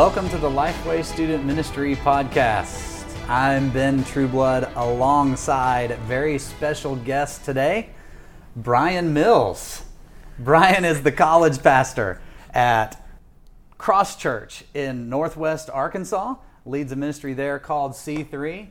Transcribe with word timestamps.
Welcome 0.00 0.30
to 0.30 0.38
the 0.38 0.48
Lifeway 0.48 1.04
Student 1.04 1.44
Ministry 1.44 1.94
Podcast. 1.94 3.04
I'm 3.28 3.68
Ben 3.68 4.02
Trueblood 4.02 4.74
alongside 4.74 5.98
very 5.98 6.38
special 6.38 6.96
guest 6.96 7.44
today, 7.44 7.90
Brian 8.56 9.12
Mills. 9.12 9.84
Brian 10.38 10.86
is 10.86 11.02
the 11.02 11.12
college 11.12 11.62
pastor 11.62 12.18
at 12.54 13.06
Cross 13.76 14.16
Church 14.16 14.64
in 14.72 15.10
Northwest 15.10 15.68
Arkansas, 15.68 16.36
leads 16.64 16.92
a 16.92 16.96
ministry 16.96 17.34
there 17.34 17.58
called 17.58 17.92
C3. 17.92 18.68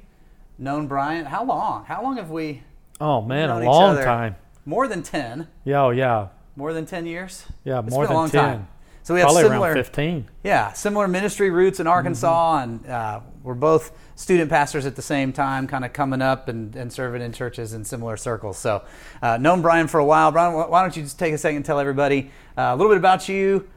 Known 0.57 0.87
Brian, 0.87 1.25
how 1.25 1.45
long? 1.45 1.85
How 1.85 2.01
long 2.01 2.17
have 2.17 2.31
we 2.31 2.63
Oh 2.99 3.21
man, 3.21 3.51
a 3.51 3.59
long 3.59 3.97
time. 3.97 4.35
More 4.65 4.87
than 4.87 5.03
10. 5.03 5.47
Yeah, 5.63 5.83
oh, 5.83 5.89
yeah, 5.91 6.29
More 6.55 6.73
than 6.73 6.87
10 6.87 7.05
years? 7.05 7.45
yeah, 7.63 7.81
It's 7.81 7.91
more 7.91 8.07
than 8.07 8.15
a 8.15 8.19
long 8.19 8.29
ten. 8.31 8.43
time. 8.43 8.67
So 9.03 9.13
we 9.13 9.21
have 9.21 9.27
Probably 9.27 9.43
similar 9.43 9.67
around 9.69 9.77
fifteen. 9.77 10.27
Yeah, 10.43 10.73
similar 10.73 11.07
ministry 11.07 11.49
roots 11.49 11.79
in 11.79 11.87
Arkansas, 11.87 12.59
and 12.59 12.85
uh, 12.85 13.21
we're 13.43 13.53
both 13.53 13.91
student 14.15 14.49
pastors 14.49 14.85
at 14.85 14.95
the 14.95 15.01
same 15.01 15.31
time, 15.31 15.65
kind 15.65 15.85
of 15.85 15.93
coming 15.93 16.21
up 16.21 16.49
and, 16.49 16.75
and 16.75 16.91
serving 16.91 17.21
in 17.21 17.31
churches 17.31 17.73
in 17.73 17.85
similar 17.85 18.17
circles. 18.17 18.57
So, 18.57 18.83
uh, 19.21 19.37
known 19.37 19.61
Brian 19.61 19.87
for 19.87 19.99
a 19.99 20.05
while. 20.05 20.31
Brian, 20.31 20.53
why 20.53 20.81
don't 20.81 20.95
you 20.95 21.03
just 21.03 21.17
take 21.17 21.33
a 21.33 21.37
second 21.37 21.57
and 21.57 21.65
tell 21.65 21.79
everybody 21.79 22.29
uh, 22.57 22.73
a 22.73 22.75
little 22.75 22.91
bit 22.91 22.97
about 22.97 23.29
you, 23.29 23.67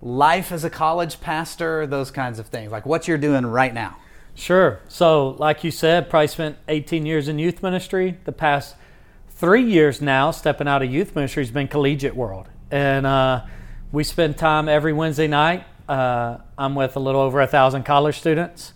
life 0.00 0.52
as 0.52 0.64
a 0.64 0.70
college 0.70 1.20
pastor, 1.20 1.86
those 1.86 2.10
kinds 2.10 2.38
of 2.38 2.46
things, 2.46 2.72
like 2.72 2.86
what 2.86 3.06
you're 3.06 3.18
doing 3.18 3.44
right 3.44 3.74
now. 3.74 3.96
Sure. 4.34 4.80
So, 4.88 5.30
like 5.38 5.64
you 5.64 5.70
said, 5.70 6.08
probably 6.08 6.28
spent 6.28 6.56
18 6.68 7.04
years 7.04 7.28
in 7.28 7.38
youth 7.38 7.62
ministry. 7.62 8.18
The 8.24 8.32
past 8.32 8.76
three 9.28 9.64
years 9.64 10.00
now, 10.00 10.30
stepping 10.30 10.66
out 10.66 10.82
of 10.82 10.90
youth 10.90 11.14
ministry 11.14 11.42
has 11.42 11.50
been 11.50 11.68
collegiate 11.68 12.16
world, 12.16 12.46
and 12.70 13.06
uh, 13.06 13.44
we 13.92 14.04
spend 14.04 14.38
time 14.38 14.68
every 14.68 14.92
Wednesday 14.92 15.26
night. 15.26 15.64
Uh, 15.88 16.38
I'm 16.56 16.76
with 16.76 16.94
a 16.94 17.00
little 17.00 17.20
over 17.20 17.40
a 17.40 17.46
thousand 17.46 17.82
college 17.82 18.18
students. 18.18 18.72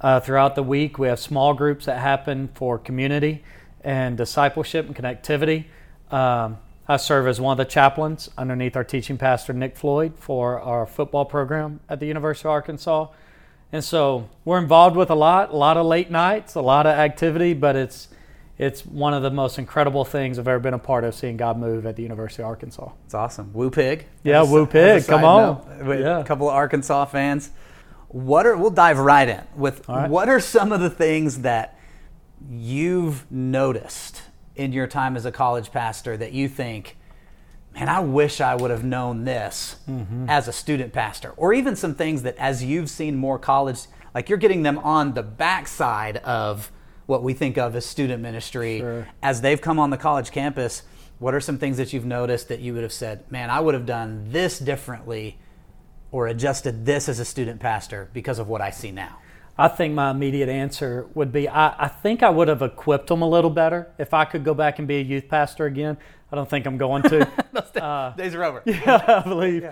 Uh, 0.00 0.18
throughout 0.18 0.56
the 0.56 0.62
week, 0.62 0.98
we 0.98 1.06
have 1.06 1.20
small 1.20 1.54
groups 1.54 1.86
that 1.86 2.00
happen 2.00 2.48
for 2.52 2.76
community 2.76 3.44
and 3.84 4.16
discipleship 4.16 4.86
and 4.86 4.96
connectivity. 4.96 5.66
Um, 6.10 6.58
I 6.88 6.96
serve 6.96 7.28
as 7.28 7.40
one 7.40 7.52
of 7.52 7.58
the 7.58 7.70
chaplains 7.70 8.28
underneath 8.36 8.76
our 8.76 8.82
teaching 8.82 9.16
pastor 9.16 9.52
Nick 9.52 9.76
Floyd 9.76 10.14
for 10.18 10.60
our 10.60 10.84
football 10.84 11.24
program 11.24 11.78
at 11.88 12.00
the 12.00 12.06
University 12.06 12.48
of 12.48 12.52
Arkansas. 12.52 13.06
And 13.70 13.84
so 13.84 14.28
we're 14.44 14.58
involved 14.58 14.96
with 14.96 15.10
a 15.10 15.14
lot, 15.14 15.52
a 15.52 15.56
lot 15.56 15.76
of 15.76 15.86
late 15.86 16.10
nights, 16.10 16.56
a 16.56 16.60
lot 16.60 16.86
of 16.86 16.96
activity, 16.96 17.54
but 17.54 17.76
it's 17.76 18.08
it's 18.58 18.86
one 18.86 19.12
of 19.12 19.22
the 19.22 19.30
most 19.30 19.58
incredible 19.58 20.04
things 20.04 20.38
I've 20.38 20.48
ever 20.48 20.58
been 20.58 20.74
a 20.74 20.78
part 20.78 21.04
of 21.04 21.14
seeing 21.14 21.36
God 21.36 21.58
move 21.58 21.84
at 21.84 21.96
the 21.96 22.02
University 22.02 22.42
of 22.42 22.48
Arkansas. 22.48 22.90
It's 23.04 23.14
awesome. 23.14 23.52
Woo 23.52 23.70
Pig. 23.70 24.06
Yeah, 24.22 24.42
As 24.42 24.48
Woo 24.50 24.66
Pig, 24.66 25.04
come 25.06 25.24
on. 25.24 25.62
Yeah. 25.86 26.20
A 26.20 26.24
couple 26.24 26.48
of 26.48 26.54
Arkansas 26.54 27.04
fans. 27.06 27.50
What 28.08 28.46
are 28.46 28.56
we'll 28.56 28.70
dive 28.70 28.98
right 28.98 29.28
in 29.28 29.42
with 29.56 29.86
right. 29.88 30.08
what 30.08 30.28
are 30.28 30.40
some 30.40 30.72
of 30.72 30.80
the 30.80 30.88
things 30.90 31.42
that 31.42 31.78
you've 32.50 33.30
noticed 33.30 34.22
in 34.54 34.72
your 34.72 34.86
time 34.86 35.16
as 35.16 35.26
a 35.26 35.32
college 35.32 35.70
pastor 35.70 36.16
that 36.16 36.32
you 36.32 36.48
think, 36.48 36.96
man, 37.74 37.88
I 37.88 38.00
wish 38.00 38.40
I 38.40 38.54
would 38.54 38.70
have 38.70 38.84
known 38.84 39.24
this 39.24 39.76
Mm-hmm. 39.88 40.30
as 40.30 40.48
a 40.48 40.52
student 40.52 40.92
pastor, 40.92 41.34
or 41.36 41.52
even 41.52 41.76
some 41.76 41.94
things 41.94 42.22
that 42.22 42.36
as 42.38 42.64
you've 42.64 42.88
seen 42.88 43.16
more 43.16 43.38
college, 43.38 43.80
like 44.14 44.28
you're 44.30 44.38
getting 44.38 44.62
them 44.62 44.78
on 44.78 45.12
the 45.12 45.22
backside 45.22 46.16
of 46.18 46.72
what 47.06 47.22
we 47.22 47.32
think 47.32 47.56
of 47.56 47.74
as 47.76 47.86
student 47.86 48.22
ministry, 48.22 48.80
Sure. 48.80 49.08
as 49.22 49.40
they've 49.40 49.60
come 49.60 49.78
on 49.78 49.90
the 49.90 49.96
college 49.96 50.30
campus. 50.30 50.82
What 51.18 51.34
are 51.34 51.40
some 51.40 51.56
things 51.56 51.78
that 51.78 51.92
you've 51.92 52.04
noticed 52.04 52.48
that 52.48 52.60
you 52.60 52.74
would 52.74 52.82
have 52.82 52.92
said, 52.92 53.30
man, 53.30 53.48
I 53.48 53.60
would 53.60 53.74
have 53.74 53.86
done 53.86 54.26
this 54.30 54.58
differently 54.58 55.38
or 56.12 56.26
adjusted 56.26 56.84
this 56.84 57.08
as 57.08 57.18
a 57.18 57.24
student 57.24 57.58
pastor 57.60 58.10
because 58.12 58.38
of 58.38 58.48
what 58.48 58.60
I 58.60 58.70
see 58.70 58.90
now? 58.90 59.18
I 59.58 59.68
think 59.68 59.94
my 59.94 60.10
immediate 60.10 60.50
answer 60.50 61.06
would 61.14 61.32
be 61.32 61.48
I, 61.48 61.84
I 61.84 61.88
think 61.88 62.22
I 62.22 62.28
would 62.28 62.48
have 62.48 62.60
equipped 62.60 63.06
them 63.06 63.22
a 63.22 63.28
little 63.28 63.48
better 63.48 63.90
if 63.96 64.12
I 64.12 64.26
could 64.26 64.44
go 64.44 64.52
back 64.52 64.78
and 64.78 64.86
be 64.86 64.96
a 64.96 65.02
youth 65.02 65.28
pastor 65.30 65.64
again. 65.64 65.96
I 66.30 66.36
don't 66.36 66.48
think 66.50 66.66
I'm 66.66 66.76
going 66.76 67.02
to. 67.04 67.26
Uh, 67.76 68.10
Days 68.16 68.34
are 68.34 68.44
over. 68.44 68.62
Yeah, 68.66 69.22
I 69.24 69.26
believe. 69.28 69.70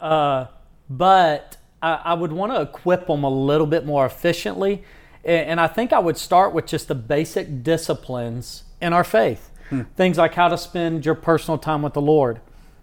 Uh, 0.00 0.46
but 0.88 1.56
I, 1.82 1.94
I 2.06 2.14
would 2.14 2.32
want 2.32 2.52
to 2.52 2.60
equip 2.62 3.06
them 3.06 3.22
a 3.24 3.30
little 3.30 3.66
bit 3.66 3.84
more 3.86 4.04
efficiently. 4.06 4.82
And, 5.24 5.60
I 5.60 5.66
think 5.66 5.92
I 5.92 5.98
would 5.98 6.16
start 6.16 6.54
with 6.54 6.66
just 6.66 6.88
the 6.88 6.94
basic 6.94 7.62
disciplines 7.62 8.64
in 8.80 8.92
our 8.92 9.04
faith. 9.04 9.50
Hmm. 9.68 9.82
Things 9.96 10.16
like 10.18 10.34
how 10.34 10.48
to 10.48 10.56
spend 10.56 11.04
your 11.04 11.14
personal 11.14 11.58
time 11.58 11.82
with 11.82 11.92
the 11.92 12.00
Lord. 12.00 12.40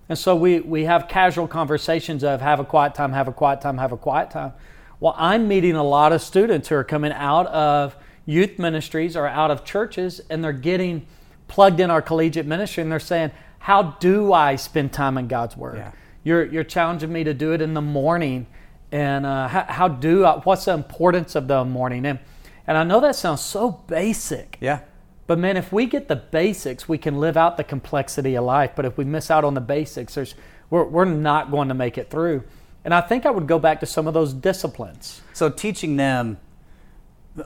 And 0.09 0.18
so 0.18 0.36
we, 0.36 0.59
we 0.59 0.86
have 0.86 1.08
casual 1.08 1.47
conversations 1.47 2.24
of 2.24 2.42
have 2.42 2.59
a 2.59 2.66
quiet 2.66 2.96
time, 2.96 3.12
have 3.14 3.28
a 3.28 3.34
quiet 3.34 3.62
time, 3.62 3.78
have 3.78 3.92
a 3.92 3.97
quiet 3.97 4.31
time. 4.31 4.53
Well, 5.00 5.16
I'm 5.18 5.47
meeting 5.47 5.76
a 5.76 5.84
lot 5.84 6.14
of 6.14 6.22
students 6.22 6.70
who 6.70 6.76
are 6.76 6.84
coming 6.84 7.12
out 7.12 7.47
of 7.47 7.96
youth 8.26 8.58
ministries 8.58 9.16
or 9.16 9.28
out 9.28 9.52
of 9.52 9.66
churches 9.66 10.22
and 10.30 10.44
they're 10.44 10.53
getting 10.53 11.06
plugged 11.47 11.80
in 11.80 11.92
our 11.92 12.02
collegiate 12.02 12.46
ministry 12.46 12.81
and 12.81 12.92
they're 12.92 13.00
saying, 13.00 13.31
How 13.59 13.84
do 14.00 14.34
I 14.34 14.56
spend 14.56 14.94
time 14.94 15.18
in 15.18 15.28
God's 15.28 15.58
Word? 15.58 15.78
Yeah. 15.78 15.92
You're, 16.24 16.46
you're 16.46 16.64
challenging 16.64 17.12
me 17.12 17.24
to 17.24 17.34
do 17.34 17.53
it 17.53 17.62
in 17.62 17.74
the 17.74 17.81
morning. 17.81 18.47
And 18.92 19.25
uh, 19.25 19.48
how, 19.48 19.66
how 19.68 19.88
do 19.88 20.25
I, 20.25 20.40
what's 20.40 20.66
the 20.66 20.74
importance 20.74 21.36
of 21.36 21.48
the 21.48 21.66
morning? 21.66 22.06
And, 22.06 22.20
and 22.66 22.78
I 22.78 22.84
know 22.84 23.00
that 23.02 23.16
sounds 23.16 23.42
so 23.42 23.72
basic. 23.72 24.58
Yeah. 24.62 24.81
But 25.25 25.40
man, 25.40 25.58
if 25.58 25.74
we 25.74 25.86
get 25.86 26.08
the 26.08 26.16
basics, 26.16 26.88
we 26.88 26.97
can 26.97 27.20
live 27.20 27.36
out 27.36 27.58
the 27.58 27.64
complexity 27.64 28.36
of 28.36 28.46
life. 28.46 28.72
But 28.76 28.86
if 28.86 28.97
we 28.97 29.03
miss 29.03 29.30
out 29.30 29.44
on 29.44 29.53
the 29.56 29.62
basics, 29.62 30.16
there's, 30.16 30.36
we're, 30.70 30.86
we're 30.86 31.06
not 31.06 31.52
going 31.52 31.68
to 31.68 31.74
make 31.74 31.97
it 31.97 32.09
through. 32.09 32.44
And 32.86 32.94
I 32.94 33.02
think 33.02 33.26
I 33.26 33.31
would 33.31 33.47
go 33.47 33.59
back 33.59 33.81
to 33.81 33.86
some 33.86 34.08
of 34.08 34.14
those 34.14 34.34
disciplines. 34.34 35.22
So 35.34 35.50
teaching 35.50 35.97
them 35.97 36.38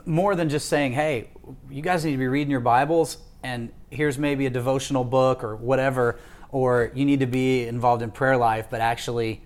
more 0.06 0.34
than 0.34 0.48
just 0.48 0.68
saying, 0.68 0.92
"Hey, 0.92 1.30
you 1.68 1.82
guys 1.82 2.04
need 2.04 2.12
to 2.12 2.18
be 2.18 2.28
reading 2.28 2.50
your 2.50 2.60
Bibles, 2.60 3.18
and 3.42 3.70
here's 3.90 4.18
maybe 4.18 4.46
a 4.46 4.50
devotional 4.50 5.04
book 5.04 5.42
or 5.42 5.56
whatever," 5.56 6.18
or 6.50 6.92
you 6.94 7.04
need 7.04 7.20
to 7.20 7.26
be 7.26 7.66
involved 7.66 8.02
in 8.02 8.10
prayer 8.10 8.36
life, 8.36 8.68
but 8.70 8.80
actually 8.80 9.42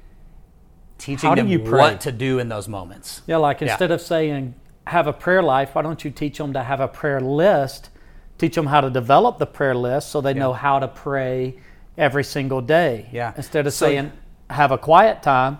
teaching 0.99 1.35
them 1.35 1.71
what 1.71 2.01
to 2.03 2.13
do 2.13 2.39
in 2.39 2.49
those 2.49 2.69
moments. 2.69 3.23
Yeah, 3.27 3.37
like 3.37 3.61
Yeah. 3.61 3.69
instead 3.71 3.91
of 3.91 4.01
saying 4.01 4.55
have 4.87 5.07
a 5.07 5.13
prayer 5.13 5.43
life, 5.43 5.75
why 5.75 5.83
don't 5.83 6.05
you 6.05 6.11
teach 6.11 6.39
them 6.39 6.53
to 6.53 6.63
have 6.63 6.81
a 6.81 6.89
prayer 6.89 7.21
list? 7.21 7.91
Teach 8.39 8.55
them 8.55 8.67
how 8.67 8.81
to 8.81 8.91
develop 8.91 9.39
the 9.39 9.47
prayer 9.47 9.75
list 9.75 10.11
so 10.11 10.21
they 10.21 10.35
know 10.35 10.53
how 10.53 10.79
to 10.79 10.89
pray 10.89 11.57
every 11.99 12.23
single 12.25 12.61
day. 12.61 13.09
Yeah. 13.13 13.33
Instead 13.37 13.67
of 13.67 13.73
So- 13.73 13.87
saying 13.87 14.13
have 14.51 14.71
a 14.71 14.79
quiet 14.79 15.23
time, 15.23 15.59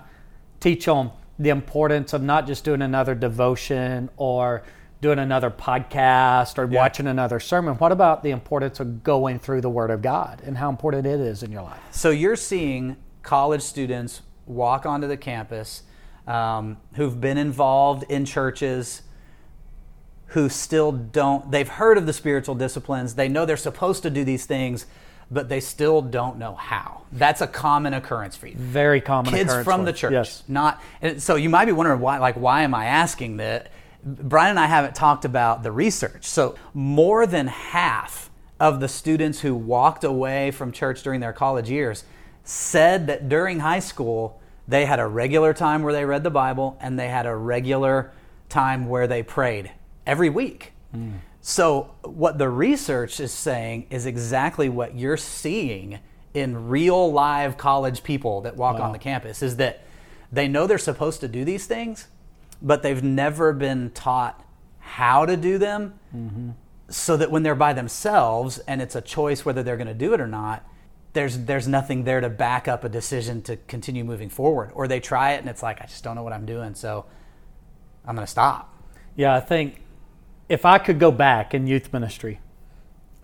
teach 0.61 0.85
them 0.85 1.11
the 1.39 1.49
importance 1.51 2.13
of 2.13 2.23
not 2.23 2.47
just 2.47 2.65
doing 2.65 2.83
another 2.83 3.15
devotion 3.15 4.09
or 4.17 4.63
doing 5.03 5.19
another 5.19 5.51
podcast 5.51 6.59
or 6.59 6.67
watching 6.67 7.07
another 7.07 7.39
sermon. 7.41 7.75
What 7.75 7.93
about 7.93 8.23
the 8.23 8.31
importance 8.31 8.81
of 8.81 9.03
going 9.03 9.39
through 9.39 9.61
the 9.61 9.69
Word 9.69 9.91
of 9.91 10.01
God 10.03 10.41
and 10.45 10.57
how 10.57 10.71
important 10.71 11.07
it 11.07 11.21
is 11.21 11.43
in 11.43 11.53
your 11.53 11.63
life? 11.63 11.79
So 11.91 12.11
you're 12.11 12.37
seeing 12.37 12.97
college 13.23 13.61
students 13.63 14.23
walk 14.47 14.87
onto 14.87 15.07
the 15.07 15.17
campus 15.17 15.83
um, 16.27 16.77
who've 16.95 17.21
been 17.21 17.39
involved 17.39 18.05
in 18.09 18.25
churches 18.25 19.03
who 20.29 20.49
still 20.49 20.91
don't 20.91 21.51
they've 21.51 21.69
heard 21.69 21.99
of 21.99 22.07
the 22.07 22.13
spiritual 22.13 22.55
disciplines 22.55 23.15
they 23.15 23.29
know 23.29 23.45
they're 23.45 23.57
supposed 23.57 24.03
to 24.03 24.11
do 24.11 24.25
these 24.25 24.47
things 24.47 24.87
but 25.31 25.49
they 25.49 25.61
still 25.61 26.03
don't 26.03 26.39
know 26.39 26.55
how. 26.55 27.03
That's 27.13 27.41
a 27.41 27.47
common 27.47 27.95
occurrence 27.95 28.37
for 28.37 28.47
you. 28.47 28.55
Very 28.57 29.01
common 29.01 29.33
kids 29.33 29.51
occurrence 29.51 29.65
from 29.65 29.85
the 29.85 29.93
church. 29.93 30.13
Yes. 30.13 30.45
not 30.47 30.81
and 31.03 31.21
so 31.21 31.35
you 31.35 31.51
might 31.51 31.65
be 31.65 31.73
wondering 31.73 32.01
why 32.01 32.19
like 32.19 32.37
why 32.37 32.63
am 32.63 32.75
i 32.75 32.87
asking 32.87 33.39
that? 33.39 33.71
Brian 34.05 34.51
and 34.51 34.61
i 34.61 34.67
haven't 34.67 34.95
talked 34.95 35.25
about 35.25 35.63
the 35.63 35.73
research. 35.73 36.27
So 36.27 36.55
more 36.75 37.27
than 37.27 37.49
half 37.49 38.31
of 38.61 38.81
the 38.81 38.89
students 38.89 39.41
who 39.41 39.55
walked 39.55 40.05
away 40.05 40.51
from 40.51 40.73
church 40.73 41.03
during 41.03 41.21
their 41.21 41.33
college 41.33 41.69
years 41.69 42.05
said 42.49 43.07
that 43.07 43.29
during 43.29 43.61
high 43.61 43.81
school 43.81 44.41
they 44.69 44.85
had 44.85 44.99
a 44.99 45.07
regular 45.07 45.55
time 45.55 45.83
where 45.83 45.93
they 45.93 46.05
read 46.05 46.23
the 46.23 46.31
bible 46.31 46.77
and 46.81 46.99
they 46.99 47.09
had 47.09 47.27
a 47.27 47.35
regular 47.35 48.13
time 48.49 48.89
where 48.89 49.07
they 49.07 49.23
prayed 49.23 49.71
every 50.07 50.31
week. 50.31 50.73
Hmm. 50.93 51.17
So, 51.41 51.95
what 52.03 52.39
the 52.39 52.49
research 52.49 53.21
is 53.21 53.33
saying 53.33 53.87
is 53.91 54.07
exactly 54.07 54.69
what 54.69 54.97
you're 54.97 55.17
seeing 55.17 56.01
in 56.35 56.69
real 56.69 57.13
live 57.13 57.57
college 57.57 58.03
people 58.03 58.41
that 58.43 58.57
walk 58.57 58.81
on 58.81 58.93
the 58.93 58.99
campus 58.99 59.43
is 59.43 59.57
that 59.57 59.85
they 60.33 60.49
know 60.49 60.67
they're 60.67 60.77
supposed 60.77 61.21
to 61.21 61.29
do 61.29 61.45
these 61.45 61.67
things, 61.67 62.09
but 62.61 62.83
they've 62.83 63.03
never 63.03 63.53
been 63.53 63.91
taught 63.91 64.45
how 64.81 65.25
to 65.25 65.37
do 65.37 65.57
them 65.57 65.95
mm-hmm. 66.15 66.51
so 66.89 67.17
that 67.17 67.31
when 67.31 67.43
they're 67.43 67.55
by 67.55 67.73
themselves 67.73 68.59
and 68.67 68.83
it's 68.83 68.97
a 68.97 69.01
choice 69.01 69.45
whether 69.45 69.63
they're 69.63 69.77
going 69.77 69.87
to 69.87 69.95
do 69.95 70.13
it 70.13 70.21
or 70.21 70.27
not, 70.27 70.69
there's 71.17 71.39
there's 71.39 71.67
nothing 71.67 72.05
there 72.05 72.21
to 72.21 72.29
back 72.29 72.69
up 72.69 72.85
a 72.85 72.91
decision 72.91 73.41
to 73.43 73.57
continue 73.57 74.05
moving 74.05 74.29
forward. 74.29 74.71
Or 74.75 74.87
they 74.87 75.01
try 75.01 75.33
it 75.33 75.39
and 75.39 75.49
it's 75.49 75.63
like 75.63 75.81
I 75.81 75.87
just 75.87 76.05
don't 76.05 76.15
know 76.15 76.23
what 76.23 76.35
I'm 76.35 76.45
doing, 76.45 76.75
so 76.75 77.07
I'm 78.07 78.15
going 78.15 78.27
to 78.27 78.31
stop. 78.31 78.73
Yeah, 79.17 79.35
I 79.35 79.41
think 79.41 79.81
if 80.49 80.67
I 80.67 80.77
could 80.79 81.01
go 81.01 81.11
back 81.11 81.55
in 81.55 81.67
youth 81.67 81.91
ministry, 81.91 82.41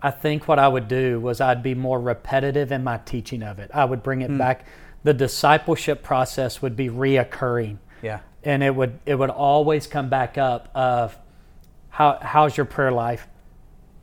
I 0.01 0.09
think 0.09 0.47
what 0.47 0.57
I 0.57 0.67
would 0.67 0.87
do 0.87 1.19
was 1.19 1.39
I'd 1.39 1.61
be 1.61 1.75
more 1.75 2.01
repetitive 2.01 2.71
in 2.71 2.83
my 2.83 2.97
teaching 2.97 3.43
of 3.43 3.59
it. 3.59 3.69
I 3.73 3.85
would 3.85 4.01
bring 4.01 4.21
it 4.21 4.31
hmm. 4.31 4.39
back. 4.39 4.65
The 5.03 5.13
discipleship 5.13 6.01
process 6.01 6.63
would 6.63 6.75
be 6.75 6.89
reoccurring. 6.89 7.77
Yeah. 8.01 8.19
and 8.43 8.61
it 8.63 8.75
would 8.75 8.99
it 9.05 9.15
would 9.15 9.29
always 9.29 9.87
come 9.87 10.09
back 10.09 10.37
up 10.37 10.69
of 10.75 11.17
how 11.89 12.17
how's 12.19 12.57
your 12.57 12.65
prayer 12.65 12.91
life, 12.91 13.27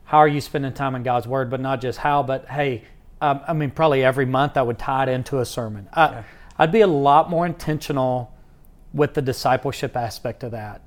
how 0.05 0.19
are 0.19 0.27
you 0.29 0.39
spending 0.39 0.73
time 0.73 0.95
in 0.95 1.03
God's 1.03 1.27
Word, 1.27 1.49
but 1.49 1.59
not 1.59 1.81
just 1.81 1.99
how, 1.99 2.23
but 2.23 2.47
hey, 2.47 2.85
um, 3.21 3.41
I 3.47 3.53
mean 3.53 3.71
probably 3.71 4.03
every 4.03 4.25
month 4.25 4.57
I 4.57 4.61
would 4.61 4.79
tie 4.79 5.03
it 5.03 5.09
into 5.09 5.39
a 5.39 5.45
sermon. 5.45 5.87
I, 5.93 6.05
Yeah. 6.09 6.23
I'd 6.59 6.71
be 6.71 6.81
a 6.81 6.87
lot 6.87 7.29
more 7.29 7.45
intentional 7.45 8.31
with 8.93 9.13
the 9.13 9.21
discipleship 9.21 9.95
aspect 9.95 10.43
of 10.43 10.51
that 10.51 10.81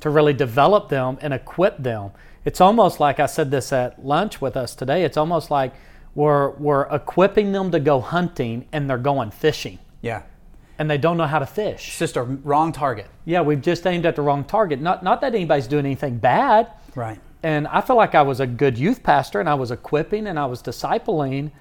to 0.00 0.10
really 0.10 0.32
develop 0.32 0.88
them 0.88 1.18
and 1.20 1.32
equip 1.34 1.76
them. 1.78 2.10
It's 2.44 2.60
almost 2.60 2.98
like 3.00 3.20
I 3.20 3.26
said 3.26 3.50
this 3.50 3.72
at 3.72 4.04
lunch 4.04 4.40
with 4.40 4.56
us 4.56 4.74
today. 4.74 5.04
It's 5.04 5.16
almost 5.18 5.50
like 5.50 5.72
we're 6.14 6.50
we're 6.52 6.82
equipping 6.94 7.52
them 7.52 7.70
to 7.70 7.78
go 7.78 8.00
hunting 8.00 8.66
and 8.72 8.88
they're 8.88 8.98
going 8.98 9.30
fishing 9.30 9.78
Yeah. 10.00 10.22
and 10.78 10.90
they 10.90 10.98
don't 10.98 11.16
know 11.18 11.26
how 11.26 11.38
to 11.38 11.46
fish. 11.46 11.88
It's 11.88 11.98
just 11.98 12.16
a 12.16 12.22
wrong 12.22 12.72
target. 12.72 13.06
Yeah, 13.24 13.42
we've 13.42 13.60
just 13.60 13.86
aimed 13.86 14.06
at 14.06 14.16
the 14.16 14.22
wrong 14.22 14.42
target. 14.44 14.80
Not 14.80 15.02
not 15.04 15.20
that 15.20 15.34
anybody's 15.34 15.68
doing 15.68 15.84
anything 15.86 16.18
bad. 16.18 16.68
Right. 16.96 17.20
And 17.42 17.68
I 17.68 17.80
feel 17.82 17.96
like 17.96 18.14
I 18.14 18.22
was 18.22 18.40
a 18.40 18.46
good 18.46 18.76
youth 18.78 19.02
pastor 19.02 19.38
and 19.38 19.48
I 19.48 19.54
was 19.54 19.70
equipping 19.70 20.26
and 20.26 20.38
I 20.38 20.46
was 20.46 20.62
discipling, 20.62 21.52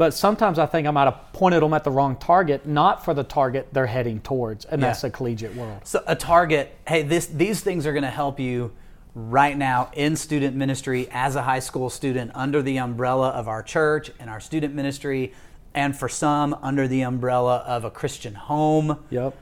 but 0.00 0.14
sometimes 0.14 0.58
I 0.58 0.64
think 0.64 0.88
I 0.88 0.92
might 0.92 1.04
have 1.04 1.30
pointed 1.34 1.62
them 1.62 1.74
at 1.74 1.84
the 1.84 1.90
wrong 1.90 2.16
target, 2.16 2.64
not 2.66 3.04
for 3.04 3.12
the 3.12 3.22
target 3.22 3.68
they're 3.72 3.84
heading 3.84 4.20
towards, 4.20 4.64
and 4.64 4.82
that's 4.82 5.02
Yeah. 5.02 5.10
the 5.10 5.12
collegiate 5.14 5.54
world. 5.54 5.82
So 5.84 6.02
a 6.06 6.16
target, 6.16 6.74
hey, 6.88 7.02
this 7.02 7.26
these 7.26 7.60
things 7.60 7.86
are 7.86 7.92
going 7.92 8.04
to 8.04 8.08
help 8.08 8.40
you 8.40 8.72
right 9.14 9.54
now 9.58 9.90
in 9.92 10.16
student 10.16 10.56
ministry 10.56 11.06
as 11.12 11.36
a 11.36 11.42
high 11.42 11.58
school 11.58 11.90
student 11.90 12.30
under 12.34 12.62
the 12.62 12.78
umbrella 12.78 13.28
of 13.28 13.46
our 13.46 13.62
church 13.62 14.10
and 14.18 14.30
our 14.30 14.40
student 14.40 14.74
ministry 14.74 15.34
and 15.74 15.94
for 15.94 16.08
some 16.08 16.56
under 16.62 16.88
the 16.88 17.02
umbrella 17.02 17.56
of 17.66 17.84
a 17.84 17.90
Christian 17.90 18.34
home. 18.36 19.00
Yep. 19.10 19.34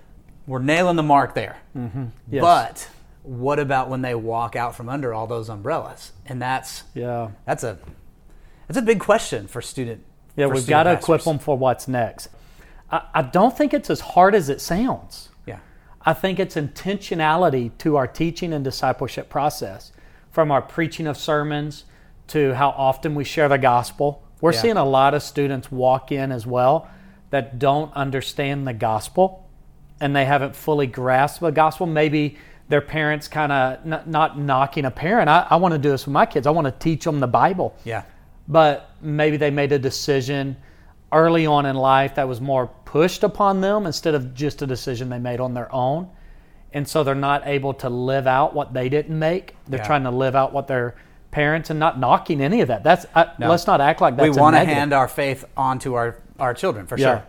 We're 0.49 0.58
nailing 0.58 0.96
the 0.96 1.04
mark 1.04 1.34
there. 1.34 1.58
Mm-hmm. 1.76 2.06
Yes. 2.32 2.43
But 2.43 2.88
what 3.22 3.61
about 3.61 3.88
when 3.90 4.02
they 4.02 4.16
walk 4.16 4.56
out 4.56 4.75
from 4.75 4.88
under 4.88 5.14
all 5.14 5.28
those 5.28 5.49
umbrellas? 5.49 6.11
And 6.26 6.43
that's 6.43 6.82
Yeah. 6.94 7.28
that's 7.44 7.62
a 7.62 7.78
that's 8.66 8.76
a 8.78 8.82
big 8.82 8.99
question 8.99 9.46
for 9.46 9.62
student. 9.62 10.02
Yeah, 10.38 10.46
we've 10.46 10.67
got 10.67 10.85
to 10.85 10.93
equip 10.93 11.23
them 11.23 11.38
for 11.38 11.56
what's 11.58 11.88
next. 11.88 12.29
I, 12.90 13.02
I 13.14 13.23
don't 13.23 13.56
think 13.56 13.75
it's 13.75 13.90
as 13.90 14.00
hard 14.00 14.35
as 14.35 14.49
it 14.49 14.61
sounds. 14.61 15.29
Yeah. 15.46 15.58
I 16.06 16.14
think 16.14 16.38
it's 16.38 16.55
intentionality 16.56 17.70
to 17.79 17.96
our 17.96 18.06
teaching 18.06 18.52
and 18.52 18.64
discipleship 18.64 19.29
process, 19.29 19.93
from 20.31 20.50
our 20.50 20.62
preaching 20.62 21.06
of 21.06 21.17
sermons 21.17 21.85
to 22.29 22.55
how 22.55 22.70
often 22.70 23.14
we 23.14 23.25
share 23.25 23.49
the 23.49 23.58
gospel. 23.58 24.23
We're 24.40 24.52
Yeah. 24.52 24.61
seeing 24.61 24.76
a 24.76 24.85
lot 24.85 25.14
of 25.14 25.23
students 25.23 25.73
walk 25.73 26.12
in 26.12 26.31
as 26.31 26.46
well 26.46 26.88
that 27.31 27.58
don't 27.58 27.93
understand 27.94 28.67
the 28.67 28.73
gospel 28.75 29.46
and 30.00 30.14
they 30.14 30.25
haven't 30.25 30.55
fully 30.55 30.87
grasped 30.87 31.40
the 31.40 31.50
gospel. 31.50 31.87
Maybe 31.87 32.38
their 32.69 32.81
parents 32.81 33.26
kind 33.29 33.50
of 33.50 33.79
n- 33.85 34.02
not 34.06 34.38
knocking 34.38 34.85
a 34.85 34.90
parent. 34.90 35.29
I, 35.29 35.46
I 35.50 35.56
want 35.56 35.73
to 35.73 35.79
do 35.79 35.90
this 35.90 36.06
with 36.06 36.12
my 36.12 36.26
kids. 36.26 36.46
I 36.46 36.50
want 36.50 36.67
to 36.67 36.70
teach 36.70 37.05
them 37.05 37.19
the 37.20 37.26
Bible 37.26 37.75
Yeah. 37.85 38.02
but 38.46 38.88
maybe 39.00 39.37
they 39.37 39.50
made 39.50 39.73
a 39.73 39.79
decision 39.79 40.56
early 41.12 41.47
on 41.47 41.65
in 41.67 41.77
life 41.77 42.15
that 42.17 42.29
was 42.29 42.41
more 42.41 42.67
pushed 42.85 43.23
upon 43.23 43.61
them 43.61 43.87
instead 43.87 44.15
of 44.15 44.35
just 44.35 44.61
a 44.62 44.67
decision 44.67 45.09
they 45.09 45.19
made 45.19 45.41
on 45.41 45.55
their 45.55 45.73
own. 45.75 46.09
And 46.73 46.87
so 46.87 47.03
they're 47.03 47.15
not 47.15 47.47
able 47.47 47.73
to 47.75 47.89
live 47.89 48.27
out 48.27 48.55
what 48.55 48.75
they 48.75 48.89
didn't 48.91 49.19
make. 49.19 49.56
They're 49.67 49.81
Yeah. 49.81 49.87
trying 49.87 50.03
to 50.05 50.11
live 50.11 50.37
out 50.37 50.53
what 50.53 50.67
their 50.67 50.97
parents 51.31 51.71
and 51.71 51.79
not 51.81 51.99
knocking 51.99 52.41
any 52.43 52.61
of 52.61 52.69
that. 52.69 52.83
That's 52.83 53.06
I, 53.15 53.29
No. 53.39 53.49
let's 53.49 53.67
not 53.67 53.81
act 53.81 54.00
like 54.03 54.17
that's 54.17 54.29
we 54.37 54.41
want 54.41 54.55
to 54.56 54.65
hand 54.65 54.93
our 54.93 55.09
faith 55.09 55.45
onto 55.56 55.95
our, 55.95 56.17
our 56.39 56.53
children 56.53 56.87
for 56.87 56.99
Yeah. 56.99 57.06
sure. 57.06 57.23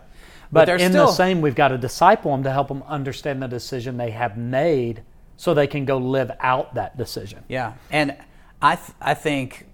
But, 0.52 0.64
there's 0.66 0.82
in 0.82 0.90
still, 0.90 1.06
the 1.06 1.12
same, 1.12 1.40
we've 1.42 1.54
got 1.54 1.68
to 1.68 1.78
disciple 1.78 2.32
them 2.32 2.42
to 2.42 2.50
help 2.50 2.68
them 2.68 2.82
understand 2.88 3.40
the 3.40 3.46
decision 3.46 3.96
they 3.98 4.10
have 4.10 4.36
made, 4.36 5.02
so 5.36 5.54
they 5.54 5.68
can 5.68 5.84
go 5.84 5.96
live 5.96 6.32
out 6.40 6.74
that 6.74 6.96
decision. 6.98 7.44
Yeah, 7.48 7.74
and 7.92 8.16
I 8.60 8.74
th- 8.74 8.90
I 9.00 9.14
think 9.14 9.68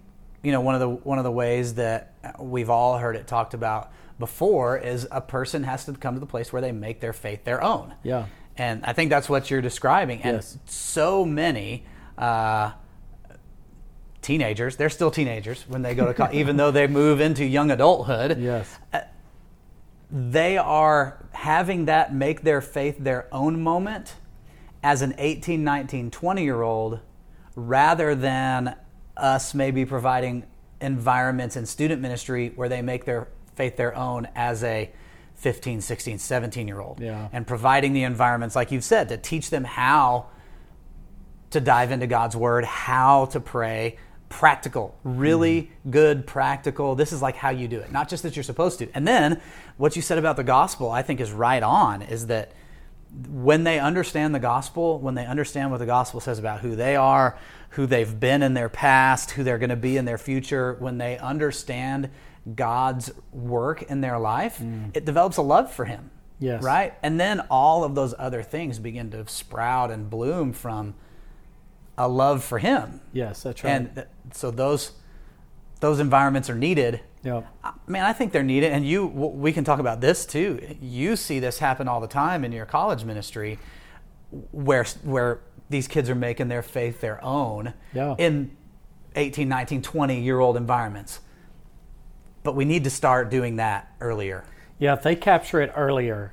you 0.46 0.52
know 0.52 0.60
one 0.60 0.74
of 0.76 0.80
the 0.80 0.88
one 0.88 1.18
of 1.18 1.24
the 1.24 1.30
ways 1.32 1.74
that 1.74 2.00
we've 2.38 2.70
all 2.70 2.98
heard 2.98 3.16
it 3.16 3.26
talked 3.26 3.52
about 3.54 3.90
before 4.18 4.78
is 4.78 5.06
a 5.10 5.20
person 5.20 5.64
has 5.64 5.84
to 5.86 5.92
come 5.92 6.14
to 6.14 6.20
the 6.20 6.26
place 6.34 6.52
where 6.52 6.62
they 6.62 6.72
make 6.72 7.00
their 7.00 7.12
faith 7.12 7.42
their 7.44 7.60
own. 7.62 7.94
Yeah. 8.02 8.26
and 8.56 8.84
I 8.84 8.92
think 8.92 9.10
that's 9.10 9.28
what 9.28 9.50
you're 9.50 9.60
describing. 9.60 10.22
And 10.22 10.36
Yes. 10.36 10.58
so 10.66 11.24
many. 11.24 11.84
Uh, 12.16 12.70
Teenagers, 14.22 14.74
they're 14.76 14.90
still 14.90 15.10
teenagers 15.12 15.64
when 15.68 15.82
they 15.82 15.94
go 15.94 16.06
to 16.06 16.14
college, 16.14 16.34
even 16.42 16.56
though 16.56 16.72
they 16.72 16.86
move 16.88 17.20
into 17.20 17.44
young 17.44 17.70
adulthood. 17.70 18.40
Yes. 18.40 18.66
they 20.10 20.56
are 20.58 21.24
having 21.32 21.84
that 21.84 22.12
make 22.14 22.42
their 22.42 22.60
faith 22.60 22.96
their 22.98 23.28
own 23.32 23.60
moment 23.62 24.14
as 24.82 25.02
an 25.02 25.14
18, 25.18 25.62
19, 25.62 26.10
20 26.10 26.42
year 26.44 26.62
old 26.62 27.00
rather 27.54 28.14
than 28.16 28.74
us 29.16 29.54
maybe 29.54 29.84
providing 29.84 30.44
environments 30.80 31.56
in 31.56 31.66
student 31.66 32.02
ministry 32.02 32.52
where 32.54 32.68
they 32.68 32.82
make 32.82 33.04
their 33.04 33.28
faith 33.54 33.76
their 33.76 33.96
own 33.96 34.28
as 34.34 34.62
a 34.62 34.90
15, 35.36 35.80
16, 35.80 36.18
17 36.18 36.68
year 36.68 36.80
old. 36.80 37.00
Yeah. 37.00 37.28
And 37.32 37.46
providing 37.46 37.92
the 37.92 38.04
environments, 38.04 38.56
like 38.56 38.70
you've 38.72 38.84
said, 38.84 39.08
to 39.10 39.16
teach 39.16 39.50
them 39.50 39.64
how 39.64 40.26
to 41.50 41.60
dive 41.60 41.90
into 41.90 42.06
God's 42.06 42.36
word, 42.36 42.64
how 42.64 43.26
to 43.26 43.40
pray, 43.40 43.98
practical, 44.28 44.98
really 45.04 45.62
mm-hmm. 45.62 45.90
good 45.90 46.26
practical. 46.26 46.94
This 46.94 47.12
is 47.12 47.22
like 47.22 47.36
how 47.36 47.50
you 47.50 47.68
do 47.68 47.78
it, 47.78 47.92
not 47.92 48.08
just 48.08 48.22
that 48.24 48.36
you're 48.36 48.42
supposed 48.42 48.78
to. 48.80 48.88
And 48.94 49.06
then 49.06 49.40
what 49.76 49.94
you 49.94 50.02
said 50.02 50.18
about 50.18 50.36
the 50.36 50.44
gospel, 50.44 50.90
I 50.90 51.02
think 51.02 51.20
is 51.20 51.32
right 51.32 51.62
on, 51.62 52.02
is 52.02 52.26
that 52.26 52.52
when 53.28 53.64
they 53.64 53.78
understand 53.78 54.34
the 54.34 54.40
gospel, 54.40 54.98
when 54.98 55.14
they 55.14 55.26
understand 55.26 55.70
what 55.70 55.78
the 55.78 55.86
gospel 55.86 56.20
says 56.20 56.38
about 56.38 56.60
who 56.60 56.76
they 56.76 56.96
are, 56.96 57.38
who 57.70 57.86
they've 57.86 58.18
been 58.18 58.42
in 58.42 58.54
their 58.54 58.68
past, 58.68 59.32
who 59.32 59.42
they're 59.42 59.58
going 59.58 59.70
to 59.70 59.76
be 59.76 59.96
in 59.96 60.04
their 60.04 60.18
future, 60.18 60.76
when 60.78 60.98
they 60.98 61.18
understand 61.18 62.10
God's 62.54 63.10
work 63.32 63.82
in 63.82 64.00
their 64.00 64.18
life, 64.18 64.58
mm. 64.58 64.94
it 64.94 65.04
develops 65.04 65.36
a 65.36 65.42
love 65.42 65.72
for 65.72 65.84
Him. 65.84 66.10
Yes. 66.38 66.62
Right? 66.62 66.94
And 67.02 67.18
then 67.18 67.40
all 67.50 67.84
of 67.84 67.94
those 67.94 68.14
other 68.18 68.42
things 68.42 68.78
begin 68.78 69.10
to 69.12 69.26
sprout 69.26 69.90
and 69.90 70.10
bloom 70.10 70.52
from 70.52 70.94
a 71.96 72.08
love 72.08 72.44
for 72.44 72.58
Him. 72.58 73.00
Yes, 73.12 73.42
that's 73.42 73.64
right. 73.64 73.70
And 73.70 73.94
th- 73.94 74.06
so 74.32 74.50
those 74.50 74.92
those 75.80 76.00
environments 76.00 76.48
are 76.50 76.54
needed. 76.54 77.00
yeah. 77.22 77.42
Uh, 77.62 77.72
man, 77.86 78.04
I 78.04 78.12
think 78.12 78.32
they're 78.32 78.42
needed, 78.42 78.72
and 78.72 78.86
you. 78.86 79.06
We 79.06 79.52
can 79.52 79.64
talk 79.64 79.78
about 79.78 80.00
this 80.00 80.24
too. 80.26 80.76
You 80.80 81.16
see 81.16 81.38
this 81.40 81.58
happen 81.58 81.86
all 81.88 82.00
the 82.00 82.06
time 82.08 82.44
in 82.44 82.52
your 82.52 82.66
college 82.66 83.04
ministry, 83.04 83.58
where 84.52 84.84
where 85.04 85.40
these 85.68 85.88
kids 85.88 86.08
are 86.08 86.14
making 86.14 86.48
their 86.48 86.62
faith 86.62 87.00
their 87.00 87.22
own 87.24 87.74
Yeah. 87.92 88.14
in 88.18 88.56
18, 89.16 89.48
19, 89.48 89.82
20 89.82 90.20
year 90.20 90.38
old 90.38 90.56
environments. 90.56 91.20
But 92.44 92.54
we 92.54 92.64
need 92.64 92.84
to 92.84 92.90
start 92.90 93.30
doing 93.30 93.56
that 93.56 93.92
earlier. 94.00 94.44
Yeah, 94.78 94.92
if 94.92 95.02
they 95.02 95.16
capture 95.16 95.60
it 95.60 95.72
earlier, 95.74 96.32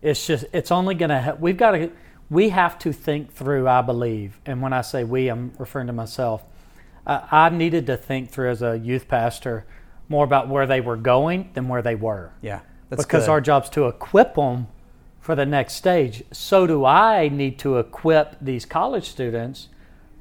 it's 0.00 0.26
just 0.26 0.46
it's 0.52 0.70
only 0.70 0.94
going 0.94 1.10
to 1.10 1.36
we've 1.38 1.56
got 1.56 1.72
to 1.72 1.90
we 2.30 2.48
have 2.48 2.78
to 2.80 2.92
think 2.92 3.32
through. 3.32 3.68
I 3.68 3.82
believe, 3.82 4.40
and 4.46 4.62
when 4.62 4.72
I 4.72 4.80
say 4.80 5.04
we, 5.04 5.28
I'm 5.28 5.52
referring 5.58 5.86
to 5.88 5.92
myself. 5.92 6.42
Uh, 7.06 7.20
I 7.30 7.48
needed 7.50 7.86
to 7.86 7.96
think 7.96 8.30
through 8.30 8.50
as 8.50 8.62
a 8.62 8.78
youth 8.78 9.08
pastor 9.08 9.66
more 10.08 10.24
about 10.24 10.48
where 10.48 10.66
they 10.66 10.80
were 10.80 10.96
going 10.96 11.50
than 11.54 11.68
where 11.68 11.82
they 11.82 11.94
were, 11.94 12.32
Yeah, 12.42 12.60
that's 12.88 13.04
because 13.04 13.24
good. 13.24 13.30
our 13.30 13.40
job's 13.40 13.70
to 13.70 13.86
equip 13.86 14.34
them 14.34 14.68
for 15.20 15.34
the 15.34 15.46
next 15.46 15.74
stage. 15.74 16.22
So 16.32 16.66
do 16.66 16.84
I 16.84 17.28
need 17.28 17.58
to 17.60 17.78
equip 17.78 18.36
these 18.40 18.66
college 18.66 19.08
students 19.08 19.68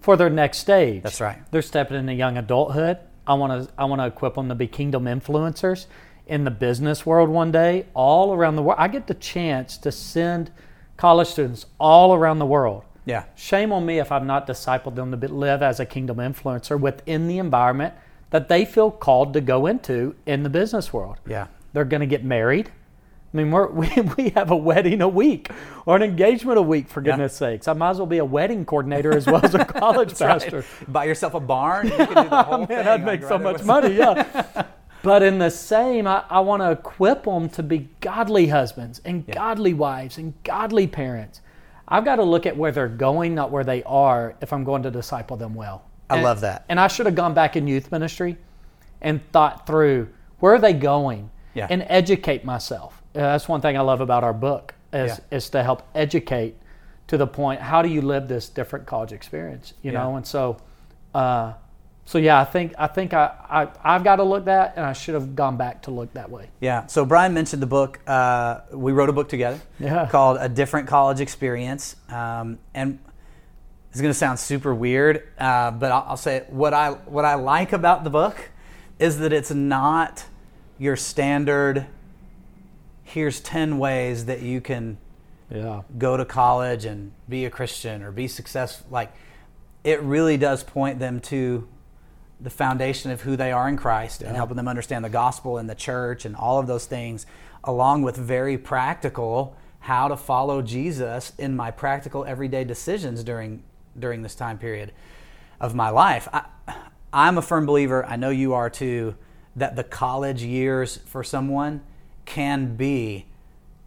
for 0.03 0.17
their 0.17 0.29
next 0.29 0.57
stage. 0.59 1.01
That's 1.01 1.21
right. 1.21 1.39
They're 1.49 1.61
stepping 1.61 1.97
into 1.97 2.13
young 2.13 2.37
adulthood. 2.37 2.99
I 3.25 3.35
want 3.35 3.67
to 3.67 3.73
I 3.77 3.85
want 3.85 4.01
to 4.01 4.05
equip 4.07 4.35
them 4.35 4.49
to 4.49 4.55
be 4.55 4.67
kingdom 4.67 5.05
influencers 5.05 5.85
in 6.27 6.43
the 6.43 6.51
business 6.51 7.05
world 7.05 7.29
one 7.29 7.51
day, 7.51 7.85
all 7.93 8.33
around 8.33 8.57
the 8.57 8.61
world. 8.61 8.79
I 8.79 8.89
get 8.89 9.07
the 9.07 9.13
chance 9.13 9.77
to 9.77 9.91
send 9.91 10.51
college 10.97 11.29
students 11.29 11.65
all 11.79 12.13
around 12.13 12.39
the 12.39 12.45
world. 12.45 12.83
Yeah, 13.05 13.25
Shame 13.35 13.71
on 13.73 13.85
me 13.85 13.99
if 13.99 14.11
I've 14.11 14.25
not 14.25 14.47
discipled 14.47 14.95
them 14.95 15.11
to 15.19 15.27
live 15.27 15.61
as 15.61 15.79
a 15.79 15.85
kingdom 15.85 16.17
influencer 16.17 16.79
within 16.79 17.27
the 17.27 17.37
environment 17.37 17.93
that 18.29 18.47
they 18.49 18.65
feel 18.65 18.89
called 18.91 19.33
to 19.33 19.41
go 19.41 19.65
into 19.67 20.15
in 20.25 20.43
the 20.43 20.49
business 20.49 20.91
world. 20.93 21.17
yeah, 21.27 21.47
They're 21.73 21.85
going 21.85 21.99
to 22.01 22.07
get 22.07 22.23
married. 22.23 22.71
I 23.33 23.37
mean, 23.37 23.51
we're, 23.51 23.67
we, 23.71 23.89
we 24.17 24.29
have 24.29 24.51
a 24.51 24.55
wedding 24.55 25.01
a 25.01 25.07
week 25.07 25.49
or 25.85 25.95
an 25.95 26.01
engagement 26.03 26.57
a 26.57 26.61
week, 26.61 26.87
for 26.87 27.01
Yeah. 27.01 27.11
goodness 27.13 27.35
sakes. 27.35 27.67
I 27.67 27.73
might 27.73 27.91
as 27.91 27.97
well 27.97 28.05
be 28.07 28.19
a 28.19 28.25
wedding 28.25 28.63
coordinator 28.65 29.15
as 29.15 29.25
well 29.27 29.43
as 29.43 29.53
a 29.55 29.65
college 29.65 30.13
That's 30.13 30.21
right. 30.21 30.51
pastor. 30.63 30.65
Buy 30.87 31.05
yourself 31.05 31.33
a 31.33 31.39
barn. 31.39 31.87
You 31.87 31.95
can 31.95 32.23
do 32.23 32.29
the 32.29 32.43
whole 32.43 32.65
thing. 32.65 32.77
Man, 32.77 32.87
I'd 32.87 32.99
on 33.01 33.05
make 33.05 33.23
so 33.23 33.37
much 33.37 33.63
money, 33.63 33.95
yeah. 33.95 34.65
but 35.03 35.21
in 35.23 35.39
the 35.39 35.49
same, 35.49 36.07
I, 36.07 36.23
I 36.29 36.39
want 36.39 36.61
to 36.61 36.71
equip 36.71 37.23
them 37.25 37.49
to 37.49 37.63
be 37.63 37.89
godly 38.01 38.47
husbands 38.47 39.01
and 39.03 39.27
godly 39.27 39.73
wives 39.73 40.17
and 40.17 40.33
godly 40.43 40.87
parents. 40.87 41.41
I've 41.87 42.05
got 42.05 42.15
to 42.17 42.23
look 42.23 42.45
at 42.45 42.55
where 42.55 42.71
they're 42.71 42.87
going, 42.87 43.35
not 43.35 43.51
where 43.51 43.63
they 43.63 43.83
are, 43.83 44.35
if 44.41 44.53
I'm 44.53 44.63
going 44.63 44.83
to 44.83 44.91
disciple 44.91 45.37
them 45.37 45.53
well. 45.53 45.83
I 46.09 46.15
And- 46.15 46.23
love 46.23 46.41
that. 46.41 46.65
And 46.69 46.79
I 46.79 46.87
should 46.87 47.05
have 47.05 47.15
gone 47.15 47.33
back 47.33 47.55
in 47.55 47.67
youth 47.67 47.91
ministry 47.91 48.37
and 49.01 49.21
thought 49.31 49.67
through 49.67 50.09
where 50.39 50.53
are 50.53 50.59
they 50.59 50.73
going 50.73 51.29
Yeah. 51.53 51.67
and 51.69 51.85
educate 51.87 52.45
myself. 52.45 53.01
Uh, 53.15 53.19
that's 53.19 53.47
one 53.49 53.61
thing 53.61 53.77
I 53.77 53.81
love 53.81 54.01
about 54.01 54.23
our 54.23 54.33
book 54.33 54.73
is, 54.91 55.19
Yeah. 55.31 55.37
is 55.37 55.49
to 55.51 55.63
help 55.63 55.83
educate 55.93 56.55
to 57.07 57.17
the 57.17 57.27
point 57.27 57.59
how 57.61 57.81
do 57.81 57.89
you 57.89 58.01
live 58.01 58.27
this 58.27 58.47
different 58.49 58.85
college 58.85 59.11
experience 59.11 59.73
you 59.81 59.91
Yeah. 59.91 60.03
know 60.03 60.15
and 60.15 60.25
so 60.25 60.57
uh, 61.13 61.53
so 62.05 62.17
yeah 62.17 62.39
i 62.39 62.43
think 62.43 62.73
i 62.77 62.87
think 62.87 63.13
I, 63.13 63.31
I 63.49 63.95
i've 63.95 64.03
got 64.03 64.17
to 64.17 64.23
look 64.23 64.45
that 64.45 64.73
and 64.75 64.85
i 64.85 64.93
should 64.93 65.13
have 65.15 65.35
gone 65.35 65.55
back 65.57 65.83
to 65.83 65.91
look 65.91 66.13
that 66.13 66.29
way 66.29 66.49
Yeah. 66.59 66.85
So 66.87 67.05
Brian 67.05 67.33
mentioned 67.33 67.61
the 67.61 67.67
book. 67.67 67.99
Uh, 68.07 68.61
we 68.71 68.91
wrote 68.91 69.09
a 69.09 69.13
book 69.13 69.29
together 69.29 69.59
Yeah. 69.79 70.07
called 70.09 70.37
A 70.39 70.47
Different 70.49 70.87
College 70.87 71.19
Experience. 71.21 71.95
Um, 72.09 72.59
and 72.73 72.99
it's 73.91 74.01
going 74.01 74.09
to 74.09 74.17
sound 74.17 74.39
super 74.39 74.73
weird, 74.73 75.21
uh, 75.37 75.69
but 75.71 75.91
I'll, 75.91 76.05
I'll 76.09 76.17
say 76.17 76.37
it. 76.37 76.49
what 76.49 76.73
I 76.73 76.91
what 76.91 77.25
I 77.25 77.35
like 77.35 77.73
about 77.73 78.03
the 78.03 78.09
book 78.09 78.49
is 78.99 79.19
that 79.19 79.31
it's 79.33 79.51
not 79.51 80.25
your 80.79 80.95
standard. 80.95 81.85
Here's 83.03 83.39
ten 83.39 83.77
ways 83.77 84.25
that 84.25 84.41
you 84.41 84.61
can 84.61 84.97
yeah 85.51 85.81
go 85.97 86.17
to 86.17 86.25
college 86.25 86.85
and 86.85 87.11
be 87.29 87.45
a 87.45 87.49
Christian 87.49 88.01
or 88.01 88.11
be 88.11 88.27
successful. 88.27 88.87
Like, 88.89 89.13
it 89.83 90.01
really 90.01 90.37
does 90.37 90.63
point 90.63 90.97
them 90.99 91.19
to 91.21 91.67
the 92.43 92.49
foundation 92.49 93.09
of 93.09 93.21
who 93.21 93.35
they 93.35 93.51
are 93.51 93.69
in 93.69 93.77
Christ 93.77 94.21
and 94.21 94.35
helping 94.35 94.57
them 94.57 94.67
understand 94.67 95.03
the 95.05 95.09
gospel 95.09 95.57
and 95.57 95.69
the 95.69 95.75
church 95.75 96.25
and 96.25 96.35
all 96.35 96.59
of 96.59 96.67
those 96.67 96.85
things, 96.85 97.25
along 97.63 98.01
with 98.01 98.17
very 98.17 98.57
practical 98.57 99.55
how 99.79 100.07
to 100.07 100.15
follow 100.15 100.61
Jesus 100.61 101.33
in 101.37 101.55
my 101.55 101.71
practical 101.71 102.23
everyday 102.25 102.63
decisions 102.63 103.23
during 103.23 103.63
during 103.97 104.21
this 104.21 104.35
time 104.35 104.57
period 104.57 104.91
of 105.59 105.75
my 105.75 105.89
life. 105.89 106.27
I, 106.33 106.45
I'm 107.13 107.37
a 107.37 107.41
firm 107.41 107.65
believer. 107.65 108.05
I 108.05 108.15
know 108.15 108.29
you 108.29 108.53
are 108.53 108.69
too. 108.69 109.15
That 109.55 109.75
the 109.75 109.83
college 109.83 110.41
years 110.41 110.97
for 111.05 111.23
someone 111.23 111.81
can 112.25 112.75
be 112.75 113.27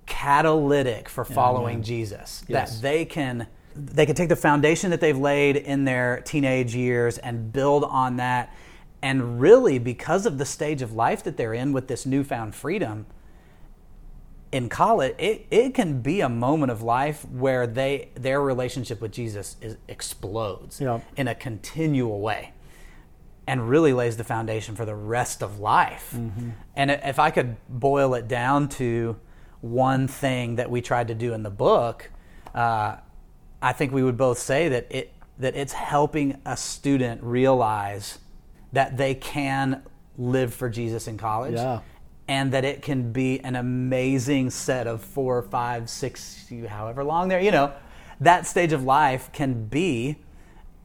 catalytic 0.06 1.08
for 1.08 1.24
following 1.24 1.82
Jesus. 1.82 2.44
Yes. 2.46 2.76
That 2.76 2.82
they 2.82 3.04
can 3.04 3.48
they 3.76 4.06
can 4.06 4.14
take 4.14 4.28
the 4.28 4.36
foundation 4.36 4.90
that 4.90 5.00
they've 5.00 5.16
laid 5.18 5.56
in 5.56 5.84
their 5.84 6.20
teenage 6.22 6.74
years 6.74 7.18
and 7.18 7.52
build 7.52 7.84
on 7.84 8.16
that. 8.16 8.52
And 9.02 9.40
really, 9.40 9.78
because 9.78 10.26
of 10.26 10.38
the 10.38 10.44
stage 10.46 10.82
of 10.82 10.92
life 10.92 11.22
that 11.24 11.36
they're 11.36 11.54
in 11.54 11.72
with 11.72 11.86
this 11.88 12.06
newfound 12.06 12.54
freedom 12.54 13.06
in 14.52 14.68
college, 14.68 15.14
it, 15.18 15.46
it 15.50 15.74
can 15.74 16.00
be 16.00 16.20
a 16.20 16.28
moment 16.28 16.72
of 16.72 16.82
life 16.82 17.24
where 17.28 17.66
they 17.66 18.08
their 18.14 18.40
relationship 18.40 19.00
with 19.00 19.12
Jesus 19.12 19.56
is, 19.60 19.76
explodes 19.88 20.80
Yeah. 20.80 21.00
in 21.16 21.28
a 21.28 21.34
continual 21.34 22.20
way 22.20 22.52
and 23.46 23.68
really 23.68 23.92
lays 23.92 24.16
the 24.16 24.24
foundation 24.24 24.74
for 24.74 24.84
the 24.84 24.94
rest 24.94 25.42
of 25.42 25.60
life. 25.60 26.16
And 26.74 26.90
if 26.90 27.18
I 27.18 27.30
could 27.30 27.56
boil 27.68 28.14
it 28.14 28.26
down 28.26 28.68
to 28.70 29.16
one 29.60 30.08
thing 30.08 30.56
that 30.56 30.68
we 30.70 30.80
tried 30.80 31.08
to 31.08 31.14
do 31.14 31.32
in 31.32 31.42
the 31.44 31.50
book, 31.50 32.10
uh, 32.54 32.96
I 33.62 33.72
think 33.72 33.92
we 33.92 34.02
would 34.02 34.16
both 34.16 34.38
say 34.38 34.68
that 34.68 34.86
it 34.90 35.12
that 35.38 35.54
it's 35.54 35.72
helping 35.72 36.40
a 36.46 36.56
student 36.56 37.22
realize 37.22 38.18
that 38.72 38.96
they 38.96 39.14
can 39.14 39.82
live 40.16 40.54
for 40.54 40.68
Jesus 40.68 41.06
in 41.08 41.18
college. 41.18 41.54
Yeah. 41.54 41.80
And 42.28 42.52
that 42.52 42.64
it 42.64 42.82
can 42.82 43.12
be 43.12 43.38
an 43.40 43.54
amazing 43.54 44.50
set 44.50 44.88
of 44.88 45.00
four, 45.00 45.42
five, 45.42 45.88
six, 45.88 46.50
however 46.68 47.04
long 47.04 47.28
there, 47.28 47.40
you 47.40 47.52
know, 47.52 47.72
that 48.20 48.46
stage 48.46 48.72
of 48.72 48.82
life 48.82 49.30
can 49.32 49.66
be 49.66 50.16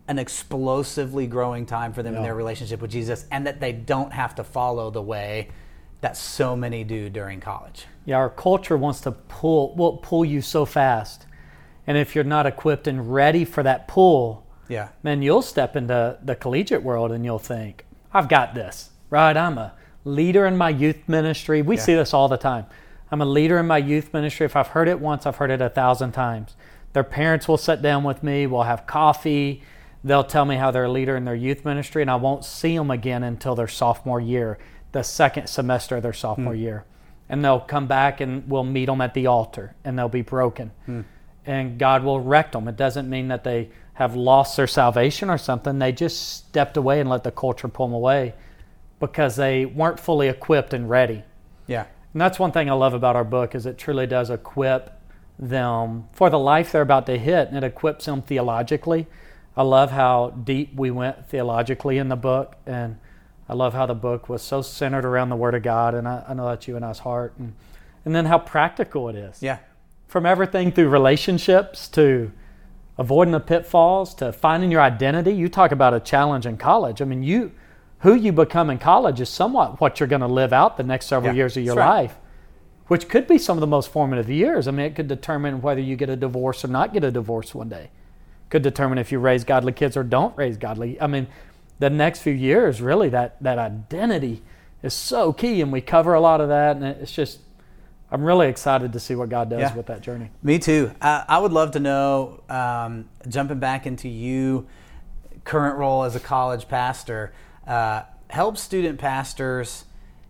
an 0.08 0.20
explosively 0.20 1.26
growing 1.26 1.66
time 1.66 1.94
for 1.94 2.04
them 2.04 2.16
in 2.16 2.22
their 2.22 2.36
relationship 2.36 2.82
with 2.82 2.92
Jesus, 2.92 3.26
and 3.32 3.48
that 3.48 3.60
they 3.60 3.72
don't 3.72 4.12
have 4.12 4.36
to 4.36 4.44
follow 4.44 4.92
the 4.92 5.02
way 5.02 5.50
that 6.02 6.18
so 6.18 6.56
many 6.56 6.84
do 6.84 7.10
during 7.10 7.40
college. 7.40 7.86
Yeah, 8.06 8.18
our 8.18 8.30
culture 8.30 8.78
wants 8.78 9.02
to 9.02 9.12
pull 9.12 9.76
will 9.76 9.98
pull 9.98 10.26
you 10.26 10.42
so 10.42 10.66
fast, 10.66 11.26
and 11.92 11.98
if 11.98 12.16
you're 12.16 12.24
not 12.24 12.46
equipped 12.46 12.88
and 12.88 13.14
ready 13.14 13.44
for 13.44 13.64
that 13.64 13.86
pull, 13.86 14.46
Yeah. 14.70 14.88
man, 15.04 15.22
you'll 15.22 15.42
step 15.42 15.76
into 15.76 16.18
the 16.24 16.36
collegiate 16.38 16.84
world 16.84 17.12
and 17.12 17.26
you'll 17.26 17.38
think, 17.38 17.86
"I've 18.14 18.30
got 18.30 18.56
this." 18.56 18.92
Right? 19.10 19.36
I'm 19.36 19.58
a 19.58 19.74
leader 20.06 20.46
in 20.46 20.56
my 20.56 20.70
youth 20.70 21.10
ministry. 21.10 21.62
We 21.62 21.76
Yeah. 21.76 21.82
see 21.82 21.96
this 21.96 22.14
all 22.14 22.30
the 22.30 22.38
time. 22.38 22.66
I'm 23.12 23.22
a 23.22 23.26
leader 23.26 23.60
in 23.60 23.68
my 23.68 23.78
youth 23.78 24.14
ministry. 24.14 24.46
If 24.46 24.56
I've 24.56 24.70
heard 24.70 24.88
it 24.88 25.02
once, 25.02 25.26
I've 25.26 25.36
heard 25.36 25.52
it 25.52 25.60
a 25.60 25.68
thousand 25.68 26.14
times. 26.14 26.56
Their 26.94 27.04
parents 27.04 27.50
will 27.50 27.58
sit 27.58 27.82
down 27.82 28.06
with 28.06 28.24
me. 28.24 28.48
We'll 28.48 28.64
have 28.64 28.88
coffee. 28.88 29.62
They'll 30.02 30.24
tell 30.24 30.46
me 30.46 30.56
how 30.56 30.72
they're 30.72 30.86
a 30.86 30.90
leader 30.92 31.18
in 31.18 31.26
their 31.26 31.36
youth 31.36 31.66
ministry, 31.66 32.02
and 32.02 32.10
I 32.10 32.16
won't 32.16 32.46
see 32.46 32.78
them 32.78 32.90
again 32.90 33.22
until 33.22 33.54
their 33.54 33.68
sophomore 33.68 34.22
year, 34.22 34.58
the 34.94 35.04
second 35.04 35.48
semester 35.48 35.98
of 35.98 36.04
their 36.04 36.14
sophomore 36.14 36.54
hmm. 36.54 36.62
year. 36.62 36.86
And 37.28 37.44
they'll 37.44 37.60
come 37.60 37.88
back 37.88 38.22
and 38.22 38.50
we'll 38.50 38.64
meet 38.64 38.86
them 38.86 39.02
at 39.02 39.14
the 39.14 39.28
altar, 39.28 39.76
and 39.84 40.00
they'll 40.00 40.08
be 40.08 40.22
broken. 40.22 40.72
Hmm. 40.86 41.02
And 41.46 41.80
God 41.80 42.04
will 42.04 42.20
wreck 42.20 42.52
them. 42.52 42.68
It 42.68 42.76
doesn't 42.76 43.10
mean 43.10 43.30
that 43.30 43.44
they 43.44 43.70
have 43.94 44.16
lost 44.16 44.58
their 44.58 44.68
salvation 44.68 45.30
or 45.30 45.38
something. 45.38 45.80
They 45.80 45.92
just 45.92 46.38
stepped 46.38 46.78
away 46.78 47.00
and 47.00 47.10
let 47.10 47.24
the 47.24 47.32
culture 47.32 47.68
pull 47.68 47.88
them 47.88 47.96
away 47.96 48.34
because 49.00 49.36
they 49.36 49.66
weren't 49.66 50.00
fully 50.00 50.28
equipped 50.28 50.74
and 50.74 50.90
ready. 50.90 51.24
Yeah. 51.68 51.86
And 52.14 52.22
that's 52.22 52.40
one 52.40 52.52
thing 52.52 52.70
I 52.70 52.74
love 52.74 52.94
about 52.94 53.16
our 53.16 53.24
book 53.24 53.56
is 53.56 53.66
it 53.66 53.78
truly 53.78 54.06
does 54.06 54.30
equip 54.30 54.98
them 55.40 56.08
for 56.12 56.30
the 56.30 56.40
life 56.40 56.72
they're 56.72 56.82
about 56.82 57.06
to 57.08 57.18
hit, 57.18 57.48
and 57.48 57.58
it 57.58 57.64
equips 57.64 58.06
them 58.06 58.22
theologically. 58.22 59.08
I 59.58 59.64
love 59.64 59.92
how 59.92 60.30
deep 60.30 60.76
we 60.76 60.92
went 60.92 61.28
theologically 61.28 61.98
in 61.98 62.10
the 62.10 62.16
book, 62.16 62.56
and 62.66 62.98
I 63.50 63.54
love 63.56 63.74
how 63.74 63.86
the 63.86 63.96
book 63.96 64.30
was 64.30 64.42
so 64.42 64.62
centered 64.62 65.04
around 65.04 65.30
the 65.30 65.36
Word 65.36 65.56
of 65.56 65.64
God, 65.64 65.96
and 65.96 66.08
I, 66.08 66.24
I 66.28 66.34
know 66.34 66.46
that's 66.46 66.68
you 66.68 66.76
and 66.76 66.86
I's 66.86 67.00
heart, 67.00 67.34
and, 67.40 67.54
and 68.06 68.16
then 68.16 68.26
how 68.26 68.38
practical 68.38 69.10
it 69.10 69.16
is. 69.16 69.42
Yeah. 69.42 69.60
From 70.12 70.26
everything 70.26 70.74
through 70.74 70.90
relationships 70.90 71.88
to 71.90 72.34
avoiding 72.98 73.32
the 73.32 73.40
pitfalls 73.40 74.14
to 74.16 74.34
finding 74.34 74.70
your 74.70 74.82
identity. 74.82 75.32
You 75.32 75.48
talk 75.48 75.72
about 75.72 75.94
a 75.94 76.02
challenge 76.02 76.46
in 76.46 76.58
college. 76.58 77.02
I 77.02 77.06
mean, 77.06 77.24
you 77.24 77.54
who 78.00 78.14
you 78.14 78.34
become 78.34 78.70
in 78.70 78.78
college 78.78 79.22
is 79.22 79.30
somewhat 79.30 79.80
what 79.80 80.02
you're 80.02 80.10
going 80.10 80.20
to 80.20 80.28
live 80.28 80.52
out 80.52 80.76
the 80.76 80.84
next 80.84 81.06
several 81.06 81.34
Yeah, 81.34 81.38
years 81.38 81.56
of 81.56 81.64
your 81.64 81.76
right. 81.76 82.02
life, 82.02 82.16
which 82.88 83.08
could 83.08 83.26
be 83.26 83.38
some 83.38 83.56
of 83.56 83.62
the 83.62 83.68
most 83.68 83.90
formative 83.90 84.30
years. 84.30 84.68
I 84.68 84.72
mean, 84.72 84.86
it 84.86 84.96
could 84.96 85.08
determine 85.08 85.62
whether 85.62 85.80
you 85.80 85.96
get 85.96 86.10
a 86.10 86.18
divorce 86.18 86.66
or 86.66 86.68
not 86.68 86.92
get 86.92 87.06
a 87.06 87.12
divorce 87.12 87.56
one 87.56 87.70
day. 87.70 87.90
Could 88.50 88.64
determine 88.64 88.98
if 88.98 89.14
you 89.14 89.20
raise 89.20 89.46
godly 89.46 89.72
kids 89.72 89.96
or 89.96 90.04
don't 90.04 90.36
raise 90.36 90.58
godly. 90.58 91.00
I 91.00 91.08
mean, 91.08 91.28
the 91.80 91.90
next 91.90 92.20
few 92.20 92.34
years, 92.34 92.82
really, 92.82 93.08
that 93.08 93.42
that 93.42 93.58
identity 93.58 94.42
is 94.84 94.94
so 94.94 95.32
key, 95.32 95.62
and 95.62 95.72
we 95.72 95.80
cover 95.80 96.14
a 96.14 96.20
lot 96.20 96.42
of 96.42 96.50
that, 96.50 96.76
and 96.76 96.84
it's 96.84 97.14
just. 97.14 97.40
I'm 98.12 98.24
really 98.24 98.48
excited 98.50 98.92
to 98.94 99.00
see 99.00 99.16
what 99.16 99.30
God 99.30 99.50
does 99.50 99.62
Yeah. 99.62 99.74
with 99.76 99.86
that 99.86 100.02
journey. 100.02 100.32
Me 100.44 100.60
too. 100.60 100.92
I, 101.02 101.24
I 101.30 101.38
would 101.40 101.54
love 101.54 101.72
to 101.72 101.80
know, 101.80 102.42
um, 102.50 103.06
jumping 103.28 103.60
back 103.60 103.86
into 103.88 104.10
you, 104.10 104.68
current 105.46 105.78
role 105.78 106.04
as 106.04 106.16
a 106.16 106.20
college 106.20 106.68
pastor, 106.68 107.32
uh, 107.66 108.02
help 108.30 108.58
student 108.58 109.00
pastors 109.00 109.86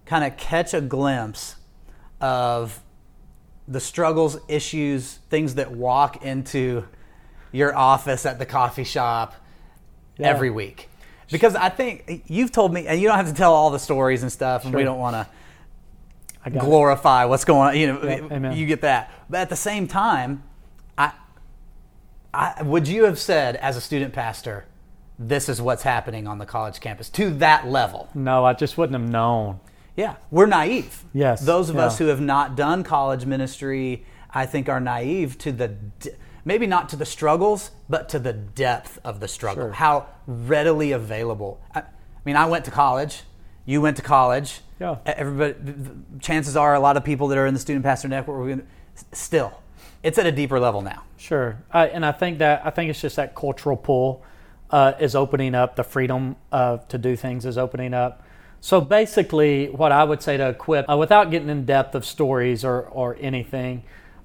kind 0.05 0.23
of 0.23 0.37
catch 0.37 0.73
a 0.73 0.81
glimpse 0.81 1.55
of 2.19 2.81
the 3.67 3.79
struggles, 3.79 4.37
issues, 4.47 5.19
things 5.29 5.55
that 5.55 5.71
walk 5.71 6.23
into 6.23 6.85
your 7.51 7.75
office 7.75 8.25
at 8.25 8.37
the 8.37 8.45
coffee 8.45 8.83
shop 8.83 9.33
Yeah. 10.17 10.27
every 10.29 10.49
week. 10.51 10.87
Because 11.31 11.55
I 11.55 11.69
think 11.69 12.23
you've 12.27 12.51
told 12.51 12.73
me, 12.73 12.85
and 12.87 12.99
you 13.01 13.07
don't 13.07 13.17
have 13.17 13.27
to 13.29 13.33
tell 13.33 13.53
all 13.53 13.69
the 13.71 13.79
stories 13.79 14.21
and 14.21 14.31
stuff, 14.31 14.65
and 14.65 14.73
we 14.75 14.83
don't 14.83 14.99
want 14.99 15.15
to 15.15 15.27
I 16.43 16.49
got 16.49 16.63
it. 16.63 16.65
glorify 16.65 17.25
what's 17.25 17.45
going 17.45 17.69
on. 17.69 17.77
You 17.77 17.93
know, 17.93 18.03
Yeah, 18.03 18.53
you 18.53 18.65
get 18.65 18.81
that. 18.81 19.11
But 19.29 19.41
at 19.41 19.49
the 19.49 19.55
same 19.55 19.87
time, 19.87 20.43
I, 20.97 21.13
I 22.33 22.61
would 22.63 22.87
you 22.87 23.05
have 23.05 23.19
said 23.19 23.55
as 23.57 23.77
a 23.77 23.81
student 23.81 24.13
pastor, 24.13 24.65
this 25.19 25.49
is 25.49 25.61
what's 25.61 25.83
happening 25.83 26.27
on 26.27 26.39
the 26.39 26.45
college 26.45 26.79
campus 26.79 27.09
to 27.11 27.29
that 27.35 27.67
level? 27.67 28.09
No, 28.15 28.43
I 28.43 28.53
just 28.53 28.77
wouldn't 28.77 28.99
have 28.99 29.09
known. 29.09 29.59
Yeah, 29.95 30.15
we're 30.31 30.47
naive. 30.47 31.03
Yes, 31.13 31.41
those 31.45 31.69
of 31.69 31.77
us 31.77 31.97
who 31.99 32.07
have 32.07 32.21
not 32.21 32.55
done 32.55 32.83
college 32.83 33.25
ministry, 33.25 34.05
I 34.33 34.45
think, 34.45 34.69
are 34.69 34.79
naive 34.79 35.37
to 35.39 35.51
the 35.51 35.67
de- 35.67 36.11
maybe 36.45 36.65
not 36.65 36.89
to 36.89 36.95
the 36.95 37.05
struggles, 37.05 37.71
but 37.89 38.09
to 38.09 38.19
the 38.19 38.33
depth 38.33 38.97
of 39.03 39.19
the 39.19 39.27
struggle. 39.27 39.65
Sure. 39.65 39.73
How 39.73 40.07
readily 40.25 40.93
available. 40.93 41.59
I, 41.75 41.81
I 41.81 41.83
mean, 42.25 42.35
I 42.35 42.45
went 42.45 42.65
to 42.65 42.71
college. 42.71 43.23
You 43.65 43.81
went 43.81 43.97
to 43.97 44.03
college. 44.03 44.61
Yeah. 44.79 44.97
Everybody. 45.05 45.55
Chances 46.19 46.55
are, 46.55 46.73
a 46.73 46.79
lot 46.79 46.97
of 46.97 47.03
people 47.03 47.27
that 47.27 47.37
are 47.37 47.45
in 47.45 47.53
the 47.53 47.59
student 47.59 47.85
pastor 47.85 48.07
network, 48.07 48.37
we're 48.39 48.49
gonna, 48.49 48.63
still, 49.11 49.61
it's 50.03 50.17
at 50.17 50.25
a 50.25 50.31
deeper 50.31 50.59
level 50.59 50.81
now. 50.81 51.03
Sure, 51.17 51.57
I, 51.71 51.87
and 51.87 52.03
I 52.03 52.11
think 52.11 52.39
that 52.39 52.65
I 52.65 52.71
think 52.71 52.89
it's 52.89 52.99
just 52.99 53.15
that 53.17 53.35
cultural 53.35 53.77
pull 53.77 54.23
uh, 54.71 54.93
is 54.99 55.15
opening 55.15 55.53
up. 55.53 55.75
The 55.75 55.83
freedom 55.83 56.35
uh, 56.51 56.77
to 56.77 56.97
do 56.97 57.15
things 57.15 57.45
is 57.45 57.57
opening 57.57 57.93
up. 57.93 58.23
So 58.61 58.81
basically, 58.81 59.69
what 59.69 59.91
I 59.91 60.03
would 60.03 60.21
say 60.23 60.37
to 60.37 60.49
equip, 60.49 60.89
uh, 60.89 60.97
without 60.97 61.29
getting 61.29 61.49
in 61.49 61.65
depth 61.65 61.93
of 61.93 62.03
stories 62.05 62.65
or 62.65 62.81
or 62.89 63.17
anything, 63.19 63.83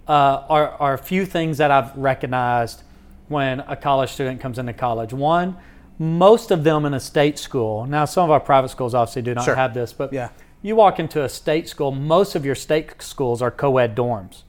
uh, 0.08 0.44
are 0.48 0.68
are 0.80 0.94
a 0.94 0.98
few 0.98 1.26
things 1.26 1.58
that 1.58 1.70
I've 1.70 1.94
recognized 1.96 2.82
when 3.28 3.60
a 3.60 3.76
college 3.76 4.10
student 4.10 4.40
comes 4.40 4.58
into 4.58 4.72
college. 4.72 5.12
One, 5.12 5.56
most 5.98 6.50
of 6.50 6.64
them 6.64 6.84
in 6.84 6.94
a 6.94 7.00
state 7.00 7.38
school. 7.38 7.86
Now, 7.86 8.04
some 8.04 8.24
of 8.24 8.30
our 8.30 8.40
private 8.40 8.68
schools 8.68 8.94
obviously 8.94 9.22
do 9.22 9.34
not 9.34 9.44
Sure. 9.44 9.54
have 9.56 9.74
this, 9.74 9.92
but 9.92 10.12
Yeah. 10.12 10.28
you 10.62 10.76
walk 10.76 10.98
into 10.98 11.22
a 11.22 11.28
state 11.28 11.68
school. 11.68 11.90
Most 11.92 12.34
of 12.34 12.44
your 12.44 12.54
state 12.54 13.00
schools 13.02 13.40
are 13.40 13.50
co-ed 13.50 13.94
dorms. 13.96 14.42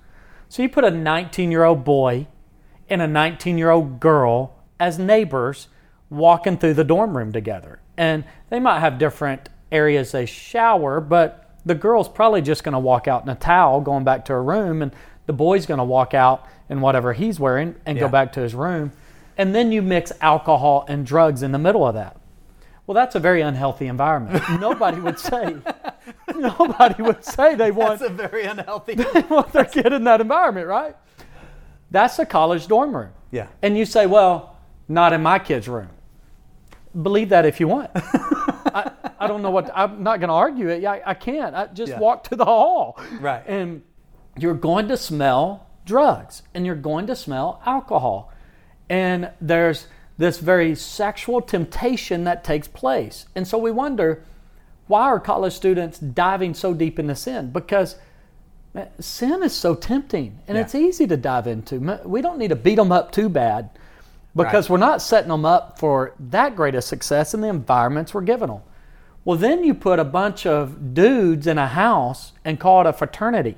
So 0.50 0.62
you 0.62 0.70
put 0.70 0.84
a 0.84 0.92
19 0.92 1.52
year 1.52 1.64
old 1.64 1.84
boy 1.84 2.28
and 2.90 3.02
a 3.02 3.08
19 3.08 3.58
year 3.58 3.70
old 3.70 4.00
girl 4.00 4.52
as 4.80 4.98
neighbors 5.00 5.68
walking 6.10 6.58
through 6.58 6.74
the 6.74 6.84
dorm 6.84 7.18
room 7.18 7.32
together. 7.32 7.80
And 7.98 8.24
they 8.50 8.60
might 8.60 8.80
have 8.80 8.98
different 8.98 9.50
areas 9.72 10.12
they 10.12 10.26
shower, 10.26 11.02
but 11.02 11.50
the 11.66 11.76
girl's 11.76 12.08
probably 12.08 12.42
just 12.42 12.64
going 12.64 12.74
to 12.74 12.80
walk 12.80 13.08
out 13.08 13.24
in 13.24 13.30
a 13.30 13.36
towel 13.36 13.82
going 13.82 14.06
back 14.06 14.24
to 14.26 14.34
her 14.34 14.44
room, 14.44 14.82
and 14.82 14.94
the 15.26 15.34
boy's 15.34 15.66
going 15.66 15.80
to 15.80 15.84
walk 15.84 16.14
out 16.14 16.46
in 16.70 16.80
whatever 16.80 17.12
he's 17.12 17.40
wearing 17.42 17.76
and 17.86 17.98
Yeah. 17.98 18.04
go 18.06 18.10
back 18.10 18.32
to 18.34 18.40
his 18.40 18.56
room. 18.56 18.94
And 19.38 19.54
then 19.54 19.72
you 19.72 19.82
mix 19.82 20.12
alcohol 20.22 20.86
and 20.90 21.06
drugs 21.06 21.44
in 21.44 21.52
the 21.52 21.60
middle 21.60 21.86
of 21.86 21.94
that. 21.96 22.18
Well, 22.86 22.96
that's 22.96 23.16
a 23.16 23.20
very 23.20 23.42
unhealthy 23.42 23.88
environment. 23.88 24.44
nobody 24.60 25.00
would 25.00 25.20
say, 25.20 25.58
nobody 26.36 27.02
would 27.04 27.24
say 27.24 27.54
they 27.56 27.70
want, 27.72 28.00
That's 28.00 28.12
a 28.12 28.14
very 28.14 28.46
unhealthy. 28.46 28.96
want 29.30 29.52
their 29.52 29.66
kid 29.66 29.92
in 29.94 30.06
that 30.06 30.22
environment, 30.22 30.68
right? 30.68 30.96
That's 31.92 32.18
a 32.20 32.26
college 32.26 32.68
dorm 32.68 32.96
room. 32.96 33.12
yeah. 33.32 33.48
And 33.62 33.78
you 33.78 33.86
say, 33.86 34.06
well, 34.06 34.58
not 34.88 35.14
in 35.14 35.22
my 35.22 35.38
kid's 35.40 35.68
room. 35.68 35.90
Believe 37.02 37.30
that 37.30 37.46
if 37.46 37.60
you 37.60 37.68
want. 37.68 37.92
I, 37.96 38.92
I 39.20 39.28
don't 39.28 39.42
know 39.42 39.52
what, 39.52 39.70
I'm 39.76 40.02
not 40.02 40.20
going 40.20 40.30
to 40.30 40.34
argue 40.34 40.70
it. 40.70 40.84
I, 40.86 41.02
I 41.06 41.14
can't. 41.14 41.56
I 41.56 41.68
just 41.68 41.92
Yeah. 41.92 42.00
walk 42.00 42.24
to 42.26 42.36
the 42.36 42.46
hall. 42.46 43.00
Right. 43.20 43.44
And 43.48 43.84
you're 44.38 44.54
going 44.54 44.88
to 44.88 44.98
smell 44.98 45.68
drugs 45.86 46.44
and 46.54 46.66
you're 46.66 46.76
going 46.76 47.08
to 47.08 47.16
smell 47.16 47.62
alcohol. 47.66 48.32
And 48.90 49.32
there's 49.42 49.88
this 50.18 50.40
very 50.40 50.76
sexual 50.76 51.42
temptation 51.42 52.24
that 52.24 52.44
takes 52.44 52.68
place. 52.68 53.26
And 53.36 53.48
so 53.48 53.58
we 53.58 53.72
wonder 53.72 54.24
why 54.88 55.04
are 55.04 55.20
college 55.20 55.54
students 55.54 56.00
diving 56.00 56.54
so 56.54 56.74
deep 56.74 56.98
into 56.98 57.16
sin? 57.16 57.52
Because 57.52 57.98
man, 58.74 58.88
sin 59.00 59.44
is 59.44 59.54
so 59.54 59.76
tempting 59.76 60.40
and 60.48 60.56
Yeah. 60.58 60.64
it's 60.64 60.74
easy 60.76 61.06
to 61.08 61.18
dive 61.18 61.46
into. 61.48 62.00
We 62.06 62.22
don't 62.22 62.38
need 62.40 62.50
to 62.50 62.56
beat 62.56 62.76
them 62.76 62.92
up 62.92 63.12
too 63.12 63.30
bad 63.30 63.70
because 64.36 64.70
Right. 64.70 64.74
we're 64.74 64.86
not 64.86 65.02
setting 65.02 65.30
them 65.30 65.46
up 65.46 65.78
for 65.78 66.14
that 66.20 66.56
great 66.56 66.74
a 66.76 66.82
success 66.82 67.34
in 67.34 67.42
the 67.42 67.50
environments 67.50 68.14
we're 68.14 68.22
giving 68.22 68.48
them. 68.48 68.62
Well, 69.26 69.38
then 69.38 69.64
you 69.66 69.74
put 69.74 70.00
a 70.00 70.06
bunch 70.06 70.46
of 70.46 70.94
dudes 70.94 71.48
in 71.48 71.58
a 71.58 71.68
house 71.68 72.32
and 72.46 72.60
call 72.60 72.82
it 72.82 72.88
a 72.88 72.94
fraternity. 72.94 73.58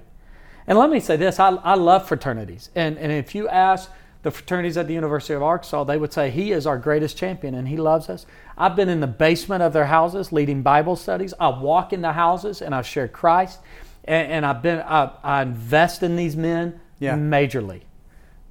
And 0.65 0.77
let 0.79 0.89
me 0.89 1.00
say 1.00 1.15
this 1.15 1.39
I, 1.39 1.50
I 1.63 1.75
love 1.75 2.07
fraternities. 2.07 2.69
And, 2.75 2.98
and 2.98 3.12
if 3.12 3.36
you 3.36 3.48
ask 3.50 3.91
the 4.21 4.31
fraternities 4.31 4.75
at 4.77 4.88
the 4.88 4.93
University 4.93 5.33
of 5.33 5.41
Arkansas, 5.41 5.83
they 5.85 5.97
would 5.97 6.11
say 6.11 6.29
he 6.29 6.51
is 6.51 6.67
our 6.67 6.77
greatest 6.77 7.17
champion 7.17 7.55
and 7.55 7.67
he 7.69 7.77
loves 7.77 8.09
us. 8.09 8.25
I've 8.57 8.75
been 8.75 8.89
in 8.89 8.99
the 8.99 9.07
basement 9.07 9.63
of 9.63 9.71
their 9.73 9.85
houses 9.85 10.31
leading 10.33 10.61
Bible 10.61 10.95
studies. 10.97 11.33
I 11.39 11.47
walk 11.49 11.93
in 11.93 12.01
the 12.01 12.11
houses 12.13 12.61
and 12.61 12.75
I 12.75 12.81
share 12.81 13.07
Christ. 13.07 13.59
And, 14.03 14.31
and 14.31 14.45
I've 14.45 14.61
been, 14.61 14.79
I, 14.79 15.11
I 15.23 15.41
invest 15.43 16.03
in 16.03 16.15
these 16.17 16.35
men 16.35 16.79
Yeah. 16.99 17.15
majorly. 17.15 17.83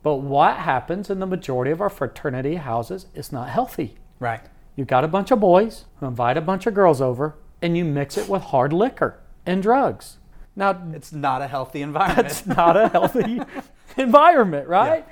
But 0.03 0.17
what 0.17 0.57
happens 0.57 1.11
in 1.11 1.19
the 1.19 1.27
majority 1.27 1.71
of 1.71 1.81
our 1.83 1.91
fraternity 1.91 2.55
houses 2.55 3.07
is 3.15 3.31
not 3.33 3.49
healthy. 3.51 3.97
Right. 4.21 4.41
You 4.77 4.85
got 4.87 5.05
a 5.05 5.09
bunch 5.09 5.31
of 5.33 5.41
boys 5.41 5.85
who 6.01 6.07
invite 6.07 6.37
a 6.37 6.41
bunch 6.41 6.67
of 6.67 6.73
girls 6.73 7.01
over, 7.03 7.35
and 7.61 7.77
you 7.77 7.85
mix 7.85 8.17
it 8.17 8.29
with 8.29 8.43
hard 8.43 8.73
liquor 8.73 9.19
and 9.45 9.61
drugs. 9.63 10.19
Now, 10.57 10.81
It's 10.95 11.13
not 11.13 11.43
a 11.43 11.49
healthy 11.49 11.83
environment. 11.89 12.29
that's 12.29 12.47
not 12.47 12.77
a 12.77 12.89
healthy 12.89 13.41
environment, 13.97 14.69
right? 14.69 15.05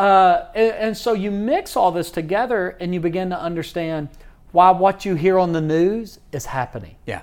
Uh, 0.00 0.48
and, 0.54 0.72
and 0.72 0.96
so 0.96 1.12
you 1.12 1.30
mix 1.30 1.76
all 1.76 1.92
this 1.92 2.10
together, 2.10 2.70
and 2.80 2.94
you 2.94 3.00
begin 3.00 3.28
to 3.28 3.38
understand 3.38 4.08
why 4.50 4.70
what 4.70 5.04
you 5.04 5.14
hear 5.14 5.38
on 5.38 5.52
the 5.52 5.60
news 5.60 6.18
is 6.32 6.46
happening. 6.46 6.96
yeah. 7.06 7.22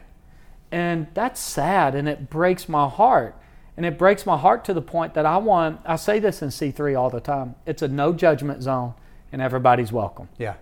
And 0.72 1.08
that's 1.14 1.40
sad 1.40 1.96
and 1.96 2.10
it 2.10 2.30
breaks 2.30 2.68
my 2.68 2.90
heart. 2.90 3.36
And 3.78 3.86
it 3.86 3.98
breaks 3.98 4.26
my 4.26 4.38
heart 4.38 4.66
to 4.66 4.74
the 4.74 4.82
point 4.82 5.14
that 5.14 5.26
I 5.26 5.38
want, 5.38 5.80
I 5.86 5.96
say 5.96 6.20
this 6.20 6.42
in 6.42 6.50
C3 6.50 7.00
all 7.00 7.10
the 7.10 7.22
time 7.22 7.56
it's 7.66 7.82
a 7.82 7.88
no 7.88 8.12
judgment 8.12 8.62
zone 8.62 8.94
and 9.32 9.42
everybody's 9.42 9.92
welcome. 9.92 10.28
Yeah. 10.38 10.56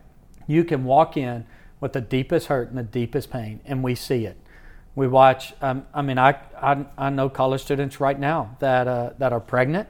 You 0.48 0.64
can 0.64 0.84
walk 0.86 1.18
in 1.18 1.46
with 1.80 1.94
the 1.94 2.02
deepest 2.02 2.48
hurt 2.48 2.70
and 2.70 2.78
the 2.78 2.84
deepest 2.84 3.32
pain, 3.32 3.60
and 3.66 3.84
we 3.84 3.96
see 3.96 4.26
it. 4.26 4.38
We 4.96 5.08
watch, 5.08 5.54
um, 5.62 5.86
I 5.94 6.02
mean, 6.02 6.18
I, 6.18 6.38
I, 6.62 6.86
I 6.98 7.10
know 7.10 7.28
college 7.30 7.62
students 7.62 8.00
right 8.00 8.18
now 8.18 8.56
that, 8.60 8.88
uh, 8.88 9.14
that 9.18 9.34
are 9.34 9.40
pregnant 9.40 9.90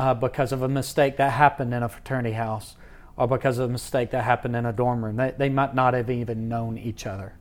uh, 0.00 0.14
because 0.14 0.50
of 0.50 0.62
a 0.62 0.68
mistake 0.68 1.18
that 1.18 1.30
happened 1.32 1.74
in 1.74 1.82
a 1.82 1.88
fraternity 1.88 2.32
house 2.32 2.74
or 3.18 3.28
because 3.28 3.58
of 3.58 3.68
a 3.68 3.72
mistake 3.72 4.10
that 4.12 4.24
happened 4.24 4.56
in 4.56 4.64
a 4.64 4.72
dorm 4.72 5.04
room. 5.04 5.16
They, 5.16 5.34
they 5.36 5.48
might 5.50 5.74
not 5.74 5.92
have 5.92 6.08
even 6.08 6.48
known 6.48 6.78
each 6.78 7.06
other. 7.06 7.34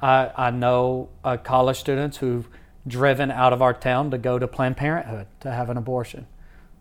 I, 0.00 0.30
I 0.36 0.50
know 0.52 1.08
uh, 1.24 1.38
college 1.38 1.76
students 1.80 2.18
who've 2.18 2.48
driven 2.86 3.32
out 3.32 3.52
of 3.52 3.60
our 3.60 3.74
town 3.74 4.12
to 4.12 4.18
go 4.18 4.38
to 4.38 4.46
Planned 4.46 4.76
Parenthood 4.76 5.26
to 5.40 5.50
have 5.50 5.70
an 5.70 5.76
abortion. 5.76 6.28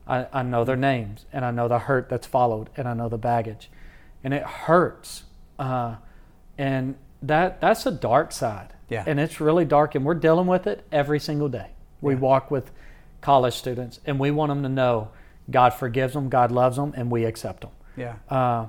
I, 0.08 0.28
I 0.32 0.44
know 0.44 0.64
their 0.64 0.76
names 0.76 1.26
and 1.34 1.44
I 1.44 1.50
know 1.50 1.68
the 1.68 1.80
hurt 1.80 2.10
that's 2.10 2.28
followed 2.28 2.70
and 2.78 2.88
I 2.88 2.94
know 2.94 3.10
the 3.10 3.18
baggage. 3.18 3.72
And 4.24 4.36
it 4.36 4.44
hurts. 4.44 5.24
Uh, 5.58 5.96
and 6.60 6.96
that 7.24 7.60
that's 7.60 7.88
a 7.88 7.92
dark 7.92 8.32
side. 8.32 8.74
Yeah. 8.88 9.04
And 9.08 9.20
it's 9.20 9.42
really 9.42 9.66
dark 9.66 9.96
and 9.96 10.06
we're 10.06 10.14
dealing 10.14 10.46
with 10.46 10.68
it 10.68 10.86
every 10.92 11.20
single 11.20 11.50
day. 11.50 11.72
We 12.02 12.14
Yeah. 12.14 12.20
walk 12.20 12.52
with 12.52 12.70
college 13.22 13.54
students 13.54 14.00
and 14.06 14.20
we 14.20 14.32
want 14.32 14.50
them 14.50 14.64
to 14.64 14.70
know 14.70 15.10
God 15.50 15.74
forgives 15.74 16.14
them, 16.14 16.30
God 16.30 16.52
loves 16.52 16.76
them, 16.76 16.94
and 16.96 17.10
we 17.10 17.24
accept 17.26 17.62
them. 17.62 17.72
Yeah. 17.96 18.16
Uh, 18.30 18.68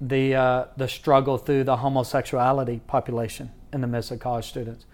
the, 0.00 0.34
uh, 0.34 0.64
the 0.76 0.88
struggle 0.88 1.38
through 1.38 1.64
the 1.64 1.78
homosexuality 1.78 2.80
population 2.86 3.50
in 3.72 3.80
the 3.80 3.86
midst 3.86 4.10
of 4.10 4.20
college 4.20 4.46
students. 4.46 4.84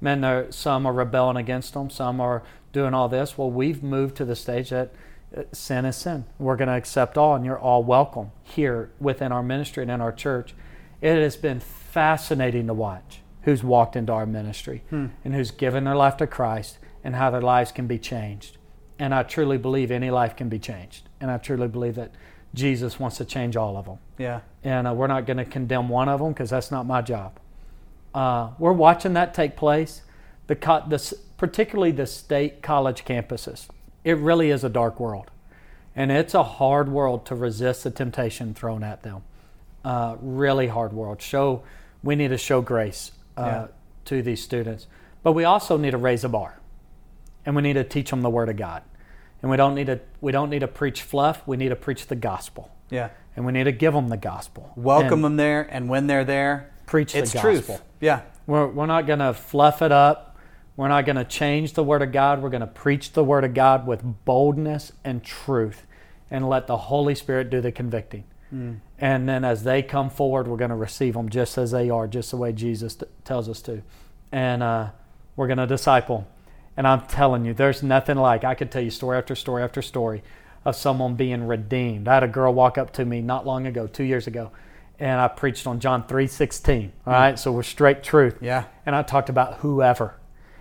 Men, 0.00 0.20
there, 0.20 0.50
some 0.50 0.86
are 0.86 0.92
rebelling 0.92 1.36
against 1.36 1.74
them, 1.74 1.90
some 1.90 2.20
are 2.20 2.42
doing 2.72 2.94
all 2.94 3.08
this. 3.08 3.38
Well, 3.38 3.50
we've 3.50 3.82
moved 3.82 4.16
to 4.16 4.24
the 4.24 4.34
stage 4.34 4.70
that 4.70 4.92
uh, 5.36 5.42
sin 5.52 5.84
is 5.84 5.96
sin. 5.96 6.24
We're 6.38 6.56
going 6.56 6.68
to 6.68 6.74
accept 6.74 7.16
all, 7.16 7.36
and 7.36 7.44
you're 7.44 7.58
all 7.58 7.84
welcome 7.84 8.32
here 8.42 8.90
within 8.98 9.30
our 9.30 9.42
ministry 9.42 9.82
and 9.82 9.90
in 9.90 10.00
our 10.00 10.12
church. 10.12 10.54
It 11.00 11.16
has 11.16 11.36
been 11.36 11.60
fascinating 11.60 12.66
to 12.66 12.74
watch 12.74 13.20
who's 13.42 13.62
walked 13.64 13.96
into 13.96 14.12
our 14.12 14.26
ministry 14.26 14.82
and 15.24 15.34
who's 15.34 15.50
given 15.50 15.84
their 15.84 15.96
life 15.96 16.16
to 16.16 16.26
Christ 16.26 16.78
and 17.04 17.14
how 17.14 17.30
their 17.30 17.42
lives 17.42 17.72
can 17.72 17.86
be 17.86 17.98
changed. 17.98 18.58
And 18.98 19.14
I 19.14 19.22
truly 19.22 19.58
believe 19.58 19.90
any 19.90 20.10
life 20.10 20.36
can 20.36 20.48
be 20.48 20.58
changed. 20.58 21.08
And 21.20 21.30
I 21.30 21.38
truly 21.38 21.68
believe 21.68 21.96
that 21.96 22.12
Jesus 22.54 23.00
wants 23.00 23.16
to 23.16 23.24
change 23.24 23.56
all 23.56 23.76
of 23.76 23.86
them. 23.86 23.98
Yeah. 24.18 24.40
And 24.62 24.86
uh, 24.86 24.92
we're 24.94 25.06
not 25.06 25.26
going 25.26 25.38
to 25.38 25.44
condemn 25.44 25.88
one 25.88 26.08
of 26.08 26.20
them 26.20 26.32
because 26.32 26.50
that's 26.50 26.70
not 26.70 26.86
my 26.86 27.02
job. 27.02 27.38
Uh, 28.14 28.50
we're 28.58 28.72
watching 28.72 29.14
that 29.14 29.34
take 29.34 29.56
place, 29.56 30.02
the, 30.46 30.54
co- 30.54 30.84
the, 30.86 31.16
particularly 31.38 31.90
the 31.92 32.06
state 32.06 32.62
college 32.62 33.04
campuses. 33.04 33.68
It 34.04 34.18
really 34.18 34.50
is 34.50 34.64
a 34.64 34.68
dark 34.68 35.00
world. 35.00 35.30
And 35.96 36.12
it's 36.12 36.34
a 36.34 36.42
hard 36.42 36.90
world 36.90 37.26
to 37.26 37.34
resist 37.34 37.84
the 37.84 37.90
temptation 37.90 38.54
thrown 38.54 38.82
at 38.82 39.02
them. 39.02 39.22
Uh, 39.84 40.16
really 40.20 40.68
hard 40.68 40.92
world. 40.92 41.20
Show 41.20 41.62
we 42.02 42.16
need 42.16 42.28
to 42.28 42.38
show 42.38 42.60
grace 42.60 43.12
uh, 43.36 43.42
Yeah. 43.42 43.66
to 44.06 44.22
these 44.22 44.42
students, 44.42 44.86
but 45.22 45.32
we 45.32 45.44
also 45.44 45.76
need 45.76 45.92
to 45.92 45.98
raise 45.98 46.24
a 46.24 46.28
bar, 46.28 46.58
and 47.44 47.54
we 47.56 47.62
need 47.62 47.74
to 47.74 47.84
teach 47.84 48.10
them 48.10 48.22
the 48.22 48.30
Word 48.30 48.48
of 48.48 48.56
God. 48.56 48.82
And 49.40 49.50
we 49.50 49.56
don't 49.56 49.74
need 49.74 49.86
to 49.88 50.00
we 50.20 50.30
don't 50.32 50.50
need 50.50 50.60
to 50.60 50.68
preach 50.68 51.02
fluff. 51.02 51.46
We 51.46 51.56
need 51.56 51.70
to 51.70 51.76
preach 51.76 52.06
the 52.06 52.14
gospel, 52.16 52.70
Yeah. 52.90 53.10
and 53.36 53.44
we 53.44 53.52
need 53.52 53.64
to 53.64 53.72
give 53.72 53.92
them 53.92 54.08
the 54.08 54.16
gospel. 54.16 54.72
Welcome 54.76 55.12
and 55.14 55.24
them 55.24 55.36
there, 55.36 55.62
and 55.70 55.88
when 55.88 56.06
they're 56.06 56.24
there, 56.24 56.70
Preach 56.86 57.12
the 57.12 57.18
it's 57.20 57.32
gospel. 57.32 57.52
truth. 57.52 57.82
Yeah. 58.00 58.20
We're, 58.46 58.66
we're 58.66 58.86
not 58.86 59.06
going 59.06 59.20
to 59.20 59.32
fluff 59.34 59.82
it 59.82 59.92
up. 59.92 60.36
We're 60.76 60.88
not 60.88 61.06
going 61.06 61.16
to 61.16 61.24
change 61.24 61.74
the 61.74 61.84
Word 61.84 62.02
of 62.02 62.12
God. 62.12 62.42
We're 62.42 62.50
going 62.50 62.60
to 62.62 62.66
preach 62.66 63.12
the 63.12 63.22
Word 63.24 63.44
of 63.44 63.54
God 63.54 63.86
with 63.86 64.02
boldness 64.24 64.92
and 65.04 65.22
truth 65.22 65.86
and 66.30 66.48
let 66.48 66.66
the 66.66 66.76
Holy 66.76 67.14
Spirit 67.14 67.50
do 67.50 67.60
the 67.60 67.70
convicting. 67.72 68.24
And 68.98 69.26
then 69.28 69.44
as 69.46 69.64
they 69.64 69.82
come 69.82 70.10
forward, 70.10 70.46
we're 70.46 70.58
going 70.58 70.70
to 70.70 70.76
receive 70.76 71.14
them 71.14 71.30
just 71.30 71.56
as 71.56 71.70
they 71.70 71.88
are, 71.88 72.06
just 72.06 72.30
the 72.32 72.36
way 72.36 72.52
Jesus 72.52 72.96
t- 72.96 73.06
tells 73.24 73.48
us 73.48 73.62
to. 73.62 73.80
And 74.30 74.62
uh, 74.62 74.90
we're 75.36 75.46
going 75.46 75.56
to 75.58 75.66
disciple. 75.66 76.26
And 76.76 76.86
I'm 76.86 77.02
telling 77.02 77.44
you, 77.44 77.52
there's 77.54 77.82
nothing 77.82 78.16
like, 78.16 78.44
I 78.44 78.54
could 78.54 78.70
tell 78.70 78.82
you 78.82 78.90
story 78.90 79.18
after 79.18 79.34
story 79.34 79.62
after 79.62 79.82
story 79.82 80.22
of 80.64 80.74
someone 80.76 81.16
being 81.16 81.46
redeemed. 81.46 82.08
I 82.08 82.14
had 82.14 82.22
a 82.22 82.28
girl 82.28 82.54
walk 82.54 82.78
up 82.78 82.92
to 82.94 83.04
me 83.04 83.20
not 83.20 83.46
long 83.46 83.66
ago, 83.66 83.86
two 83.86 84.04
years 84.04 84.26
ago, 84.26 84.52
and 84.98 85.20
I 85.20 85.28
preached 85.28 85.66
on 85.66 85.80
John 85.80 86.04
3.16. 86.04 86.90
All 87.06 87.12
right, 87.12 87.38
so 87.38 87.52
we're 87.52 87.62
straight 87.62 88.02
truth 88.02 88.38
Yeah. 88.40 88.64
and 88.86 88.94
I 88.96 89.02
talked 89.02 89.28
about 89.28 89.56
whoever. 89.58 90.14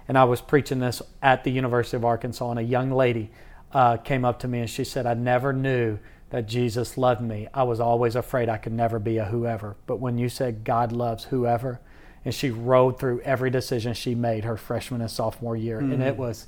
And 0.08 0.17
I 0.17 0.26
was 0.26 0.41
preaching 0.41 0.80
this 0.80 1.02
at 1.21 1.43
the 1.45 1.52
University 1.52 1.95
of 1.95 2.04
Arkansas, 2.04 2.50
and 2.50 2.60
a 2.60 2.63
young 2.63 2.91
lady 2.91 3.32
uh, 3.71 3.97
came 3.97 4.26
up 4.26 4.39
to 4.39 4.47
me 4.47 4.60
and 4.60 4.69
she 4.69 4.84
said, 4.84 5.06
I 5.06 5.13
never 5.13 5.54
knew 5.54 6.00
that 6.32 6.47
Jesus 6.47 6.97
loved 6.97 7.21
me. 7.21 7.47
I 7.54 7.63
was 7.63 7.80
always 7.80 8.15
afraid 8.15 8.50
I 8.50 8.58
could 8.58 8.74
never 8.74 9.00
be 9.00 9.17
a 9.17 9.26
whoever. 9.26 9.78
But 9.86 9.97
when 10.02 10.17
you 10.17 10.28
said 10.28 10.63
God 10.65 10.91
loves 10.91 11.26
whoever, 11.26 11.80
and 12.23 12.34
she 12.34 12.51
rode 12.51 12.99
through 12.99 13.21
every 13.21 13.49
decision 13.49 13.93
she 13.93 14.15
made 14.15 14.43
her 14.43 14.57
freshman 14.57 15.01
and 15.01 15.10
sophomore 15.10 15.55
year, 15.55 15.79
and 15.79 16.01
it 16.03 16.17
was, 16.17 16.47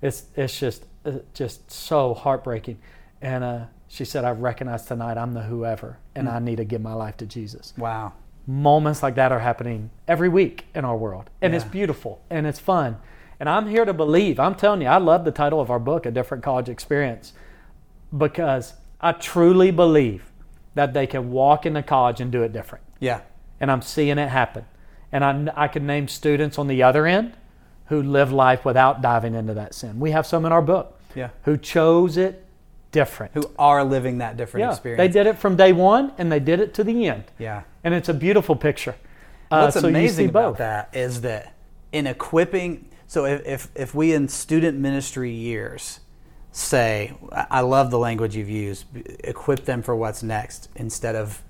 it's 0.00 0.26
it's 0.36 0.58
just 0.58 0.84
uh, 1.04 1.12
just 1.34 1.70
so 1.70 2.14
heartbreaking. 2.14 2.78
And 3.20 3.42
uh, 3.42 3.64
she 3.88 4.04
said, 4.04 4.24
I 4.24 4.30
recognize 4.30 4.84
tonight 4.84 5.16
I'm 5.18 5.32
the 5.34 5.42
whoever, 5.42 5.98
and 6.14 6.28
I 6.28 6.38
need 6.38 6.56
to 6.56 6.64
give 6.64 6.80
my 6.80 6.94
life 6.94 7.16
to 7.18 7.26
Jesus 7.26 7.72
Wow. 7.76 8.12
moments 8.46 9.02
like 9.02 9.14
that 9.16 9.32
are 9.32 9.40
happening 9.40 9.90
every 10.06 10.28
week 10.28 10.66
in 10.74 10.84
our 10.84 10.96
world. 10.96 11.30
And 11.42 11.54
it's 11.54 11.64
beautiful 11.64 12.20
and 12.30 12.46
it's 12.46 12.58
fun. 12.60 12.96
And 13.40 13.48
I'm 13.48 13.68
here 13.68 13.84
to 13.84 13.92
believe. 13.92 14.40
I'm 14.40 14.54
telling 14.54 14.82
you, 14.82 14.88
I 14.88 14.98
love 14.98 15.24
the 15.24 15.30
title 15.30 15.60
of 15.60 15.70
our 15.70 15.78
book, 15.78 16.06
A 16.06 16.10
Different 16.10 16.42
College 16.42 16.68
Experience, 16.68 17.32
because 18.16 18.74
I 19.00 19.12
truly 19.12 19.70
believe 19.70 20.30
that 20.74 20.92
they 20.92 21.06
can 21.06 21.30
walk 21.30 21.66
into 21.66 21.82
college 21.82 22.20
and 22.20 22.30
do 22.32 22.42
it 22.42 22.52
different. 22.52 22.84
Yeah. 23.00 23.20
And 23.60 23.70
I'm 23.70 23.82
seeing 23.82 24.18
it 24.18 24.28
happen. 24.28 24.64
And 25.12 25.24
I, 25.24 25.64
I 25.64 25.68
could 25.68 25.82
name 25.82 26.08
students 26.08 26.58
on 26.58 26.66
the 26.68 26.82
other 26.82 27.06
end 27.06 27.34
who 27.86 28.02
live 28.02 28.32
life 28.32 28.64
without 28.64 29.00
diving 29.00 29.34
into 29.34 29.54
that 29.54 29.74
sin. 29.74 29.98
We 29.98 30.10
have 30.10 30.26
some 30.26 30.44
in 30.44 30.52
our 30.52 30.60
book 30.62 30.98
Yeah. 31.14 31.30
who 31.44 31.56
chose 31.56 32.16
it 32.18 32.44
different. 32.92 33.32
Who 33.34 33.50
are 33.58 33.84
living 33.84 34.18
that 34.18 34.36
different 34.36 34.64
yeah, 34.66 34.70
experience. 34.72 34.98
they 34.98 35.08
did 35.08 35.26
it 35.26 35.38
from 35.38 35.56
day 35.56 35.72
one 35.72 36.12
and 36.18 36.30
they 36.30 36.40
did 36.40 36.60
it 36.60 36.74
to 36.74 36.84
the 36.84 37.06
end. 37.08 37.24
Yeah. 37.38 37.62
And 37.84 37.94
it's 37.94 38.08
a 38.08 38.14
beautiful 38.14 38.56
picture. 38.56 38.94
Uh, 39.50 39.62
What's 39.62 39.80
so 39.80 39.88
amazing 39.88 40.28
about 40.28 40.52
both. 40.52 40.58
that 40.58 40.90
is 40.94 41.22
that 41.22 41.54
in 41.92 42.06
equipping, 42.06 42.86
so 43.06 43.24
if, 43.24 43.46
if, 43.46 43.68
if 43.74 43.94
we 43.94 44.12
in 44.12 44.28
student 44.28 44.78
ministry 44.78 45.32
years 45.32 46.00
say, 46.52 47.12
I 47.32 47.60
love 47.60 47.90
the 47.90 47.98
language 47.98 48.36
you've 48.36 48.50
used, 48.50 48.84
equip 49.24 49.64
them 49.64 49.82
for 49.82 49.96
what's 49.96 50.22
next 50.22 50.68
instead 50.76 51.14
of 51.14 51.42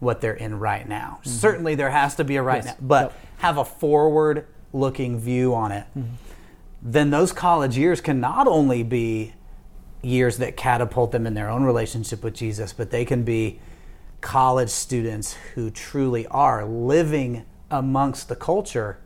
what 0.00 0.20
they're 0.20 0.34
in 0.34 0.58
right 0.58 0.86
now. 0.88 1.20
Certainly 1.22 1.76
there 1.76 1.90
has 1.90 2.14
to 2.16 2.24
be 2.24 2.36
a 2.36 2.42
right 2.42 2.58
Mm-hmm. 2.60 2.66
Yes. 2.68 2.80
now, 2.80 2.86
but 2.86 3.02
Yep. 3.02 3.10
Mm-hmm. 3.12 3.40
have 3.42 3.58
a 3.58 3.64
forward 3.64 4.46
looking 4.72 5.18
view 5.20 5.54
on 5.54 5.72
it. 5.72 5.86
Then 6.82 7.10
those 7.10 7.32
college 7.32 7.78
years 7.78 8.00
can 8.00 8.20
not 8.20 8.46
only 8.46 8.82
be 8.82 9.34
years 10.02 10.36
that 10.38 10.56
catapult 10.56 11.12
them 11.12 11.26
in 11.26 11.32
their 11.34 11.48
own 11.48 11.64
relationship 11.64 12.22
with 12.22 12.34
Jesus, 12.34 12.72
but 12.74 12.90
they 12.90 13.04
can 13.06 13.22
be 13.22 13.60
college 14.20 14.68
students 14.70 15.34
who 15.54 15.70
truly 15.70 16.26
are 16.26 16.64
living 16.66 17.44
amongst 17.70 18.28
the 18.28 18.36
culture 18.36 18.98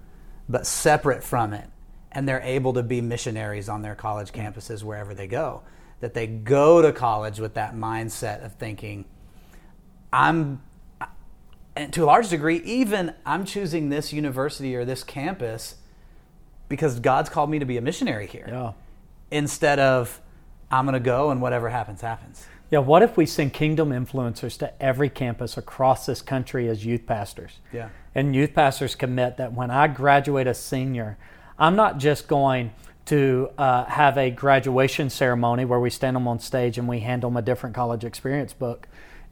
but 0.49 0.67
separate 0.67 1.23
from 1.23 1.53
it. 1.53 1.69
And 2.11 2.27
they're 2.29 2.41
able 2.41 2.73
to 2.73 2.83
be 2.83 3.01
missionaries 3.01 3.69
on 3.69 3.83
their 3.83 3.95
college 3.95 4.33
campuses 4.33 4.83
wherever 4.83 5.15
they 5.15 5.27
go. 5.27 5.63
That 6.01 6.15
they 6.15 6.27
go 6.27 6.81
to 6.83 6.91
college 6.93 7.39
with 7.39 7.55
that 7.55 7.75
mindset 7.75 8.45
of 8.45 8.55
thinking, 8.55 9.05
I'm, 10.13 10.63
and 11.79 11.93
to 11.95 12.05
a 12.05 12.07
large 12.07 12.29
degree, 12.29 12.59
even 12.65 13.15
I'm 13.25 13.45
choosing 13.45 13.89
this 13.89 14.13
university 14.13 14.75
or 14.77 14.85
this 14.85 15.05
campus 15.05 15.77
because 16.69 17.01
God's 17.01 17.29
called 17.31 17.51
me 17.51 17.59
to 17.59 17.65
be 17.65 17.77
a 17.77 17.81
missionary 17.81 18.27
here 18.27 18.47
Yeah. 18.49 18.73
instead 19.31 19.79
of 19.79 20.21
I'm 20.71 20.85
going 20.85 20.93
to 20.95 21.01
go 21.01 21.31
and 21.31 21.41
whatever 21.41 21.71
happens, 21.71 22.03
happens. 22.03 22.47
Yeah, 22.71 22.81
what 22.81 23.03
if 23.03 23.17
we 23.17 23.25
send 23.25 23.55
kingdom 23.55 23.91
influencers 23.91 24.59
to 24.59 24.83
every 24.83 25.09
campus 25.09 25.57
across 25.57 26.05
this 26.05 26.21
country 26.21 26.69
as 26.69 26.85
youth 26.85 27.07
pastors? 27.07 27.61
Yeah. 27.73 27.89
And 28.15 28.37
youth 28.37 28.53
pastors 28.55 28.95
commit 28.95 29.39
that 29.39 29.55
when 29.55 29.71
I 29.71 29.87
graduate 29.87 30.47
a 30.47 30.53
senior, 30.53 31.17
I'm 31.59 31.77
not 31.77 31.97
just 31.97 32.29
going 32.29 32.73
to 33.07 33.49
uh, 33.57 33.85
have 33.87 34.19
a 34.19 34.31
graduation 34.31 35.09
ceremony 35.09 35.65
where 35.65 35.81
we 35.81 35.89
stand 35.89 36.15
them 36.17 36.29
on 36.29 36.39
stage 36.41 36.77
and 36.77 36.87
we 36.87 37.01
hand 37.01 37.23
them 37.23 37.39
a 37.39 37.43
different 37.43 37.75
college 37.75 38.05
experience 38.05 38.53
book 38.53 38.87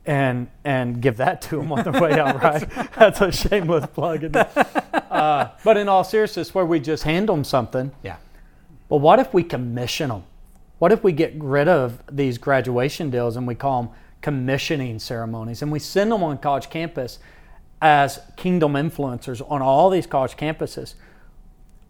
and 0.07 0.49
and 0.65 1.01
give 1.03 1.17
that 1.19 1.43
to 1.43 1.57
them 1.57 1.73
on 1.73 1.83
their 1.85 2.01
way 2.01 2.19
out, 2.19 2.43
right? 2.43 2.69
That's 2.97 3.21
a 3.21 3.33
shameless 3.33 3.87
plug. 3.87 4.35
Uh, 5.17 5.49
but 5.65 5.79
in 5.79 5.89
all 5.89 6.05
seriousness, 6.05 6.55
where 6.55 6.67
we 6.67 6.79
just 6.79 7.05
hand 7.05 7.27
them 7.31 7.43
something, 7.43 7.91
Yeah. 8.03 8.17
but 8.91 8.99
what 8.99 9.19
if 9.19 9.33
we 9.33 9.43
commission 9.43 10.11
them? 10.11 10.25
What 10.79 10.93
if 10.93 11.03
we 11.03 11.13
get 11.13 11.33
rid 11.39 11.69
of 11.69 12.03
these 12.13 12.37
graduation 12.37 13.09
deals 13.09 13.35
and 13.37 13.47
we 13.47 13.55
call 13.55 13.83
them 13.85 13.91
commissioning 14.21 14.99
ceremonies 14.99 15.63
and 15.63 15.73
we 15.73 15.79
send 15.79 16.13
them 16.13 16.23
on 16.23 16.37
college 16.37 16.69
campus 16.69 17.19
as 17.81 18.21
kingdom 18.37 18.75
influencers 18.75 19.41
on 19.51 19.63
all 19.63 19.89
these 19.89 20.07
college 20.07 20.37
campuses? 20.37 20.97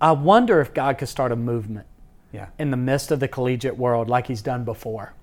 I 0.01 0.13
wonder 0.13 0.61
if 0.61 0.73
God 0.73 0.97
could 0.99 1.09
start 1.09 1.33
a 1.33 1.37
movement 1.37 1.87
Yeah. 2.33 2.47
in 2.61 2.71
the 2.71 2.77
midst 2.77 3.11
of 3.11 3.19
the 3.19 3.27
collegiate 3.29 3.77
world 3.77 4.09
like 4.09 4.29
he's 4.29 4.43
done 4.43 4.63
before. 4.65 5.15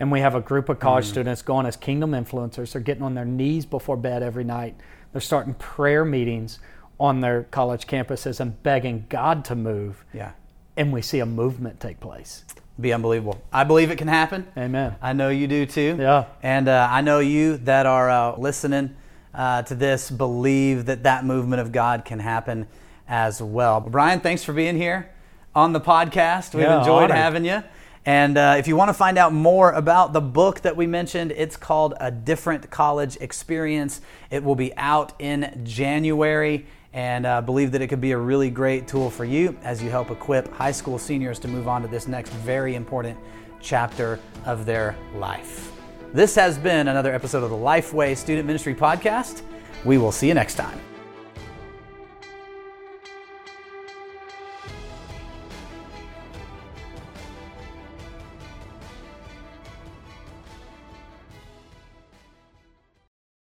And 0.00 0.10
we 0.10 0.20
have 0.20 0.34
a 0.34 0.40
group 0.40 0.68
of 0.68 0.80
college 0.80 1.06
students 1.06 1.42
going 1.42 1.66
as 1.66 1.76
kingdom 1.76 2.12
influencers. 2.12 2.72
They're 2.72 2.80
getting 2.82 3.02
on 3.04 3.14
their 3.14 3.24
knees 3.24 3.64
before 3.64 3.96
bed 3.96 4.22
every 4.22 4.44
night. 4.44 4.74
They're 5.12 5.20
starting 5.20 5.54
prayer 5.54 6.04
meetings 6.04 6.58
on 6.98 7.20
their 7.20 7.44
college 7.44 7.86
campuses 7.86 8.40
and 8.40 8.60
begging 8.62 9.06
God 9.08 9.44
to 9.46 9.54
move. 9.54 10.04
Yeah. 10.12 10.32
And 10.76 10.92
we 10.92 11.00
see 11.02 11.20
a 11.20 11.26
movement 11.26 11.78
take 11.78 12.00
place. 12.00 12.44
Be 12.80 12.92
unbelievable. 12.92 13.40
I 13.52 13.62
believe 13.62 13.92
it 13.92 13.98
can 13.98 14.08
happen. 14.08 14.48
Amen. 14.56 14.96
I 15.00 15.12
know 15.12 15.28
you 15.28 15.46
do 15.46 15.64
too. 15.64 15.96
Yeah. 15.98 16.24
And 16.42 16.66
uh, 16.68 16.88
I 16.90 17.00
know 17.00 17.20
you 17.20 17.56
that 17.58 17.86
are 17.86 18.10
uh, 18.10 18.36
listening 18.36 18.96
uh, 19.32 19.62
to 19.62 19.76
this 19.76 20.10
believe 20.10 20.86
that 20.86 21.04
that 21.04 21.24
movement 21.24 21.60
of 21.60 21.70
God 21.70 22.04
can 22.04 22.18
happen 22.18 22.66
as 23.06 23.40
well. 23.40 23.80
Brian, 23.80 24.18
thanks 24.18 24.42
for 24.42 24.52
being 24.52 24.76
here 24.76 25.08
on 25.54 25.72
the 25.72 25.80
podcast. 25.80 26.52
We've 26.52 26.64
Yeah, 26.64 26.80
enjoyed 26.80 27.04
honored. 27.04 27.16
having 27.16 27.44
you. 27.44 27.62
And 28.06 28.36
uh, 28.36 28.56
if 28.58 28.68
you 28.68 28.76
want 28.76 28.90
to 28.90 28.94
find 28.94 29.16
out 29.16 29.32
more 29.32 29.72
about 29.72 30.12
the 30.12 30.20
book 30.20 30.60
that 30.60 30.76
we 30.76 30.86
mentioned, 30.86 31.32
it's 31.32 31.56
called 31.56 31.94
A 32.00 32.10
Different 32.10 32.70
College 32.70 33.16
Experience. 33.20 34.02
It 34.30 34.44
will 34.44 34.54
be 34.54 34.76
out 34.76 35.14
in 35.18 35.62
January 35.64 36.66
and 36.92 37.26
uh, 37.26 37.40
believe 37.40 37.72
that 37.72 37.82
it 37.82 37.88
could 37.88 38.00
be 38.00 38.12
a 38.12 38.18
really 38.18 38.50
great 38.50 38.86
tool 38.86 39.10
for 39.10 39.24
you 39.24 39.56
as 39.62 39.82
you 39.82 39.90
help 39.90 40.10
equip 40.10 40.52
high 40.52 40.70
school 40.70 40.98
seniors 40.98 41.38
to 41.40 41.48
move 41.48 41.66
on 41.66 41.82
to 41.82 41.88
this 41.88 42.06
next 42.06 42.30
very 42.30 42.74
important 42.74 43.18
chapter 43.60 44.20
of 44.44 44.66
their 44.66 44.94
life. 45.16 45.72
This 46.12 46.34
has 46.36 46.58
been 46.58 46.88
another 46.88 47.12
episode 47.12 47.42
of 47.42 47.50
the 47.50 47.56
Lifeway 47.56 48.16
Student 48.16 48.46
Ministry 48.46 48.74
Podcast. 48.74 49.42
We 49.84 49.98
will 49.98 50.12
see 50.12 50.28
you 50.28 50.34
next 50.34 50.54
time. 50.54 50.93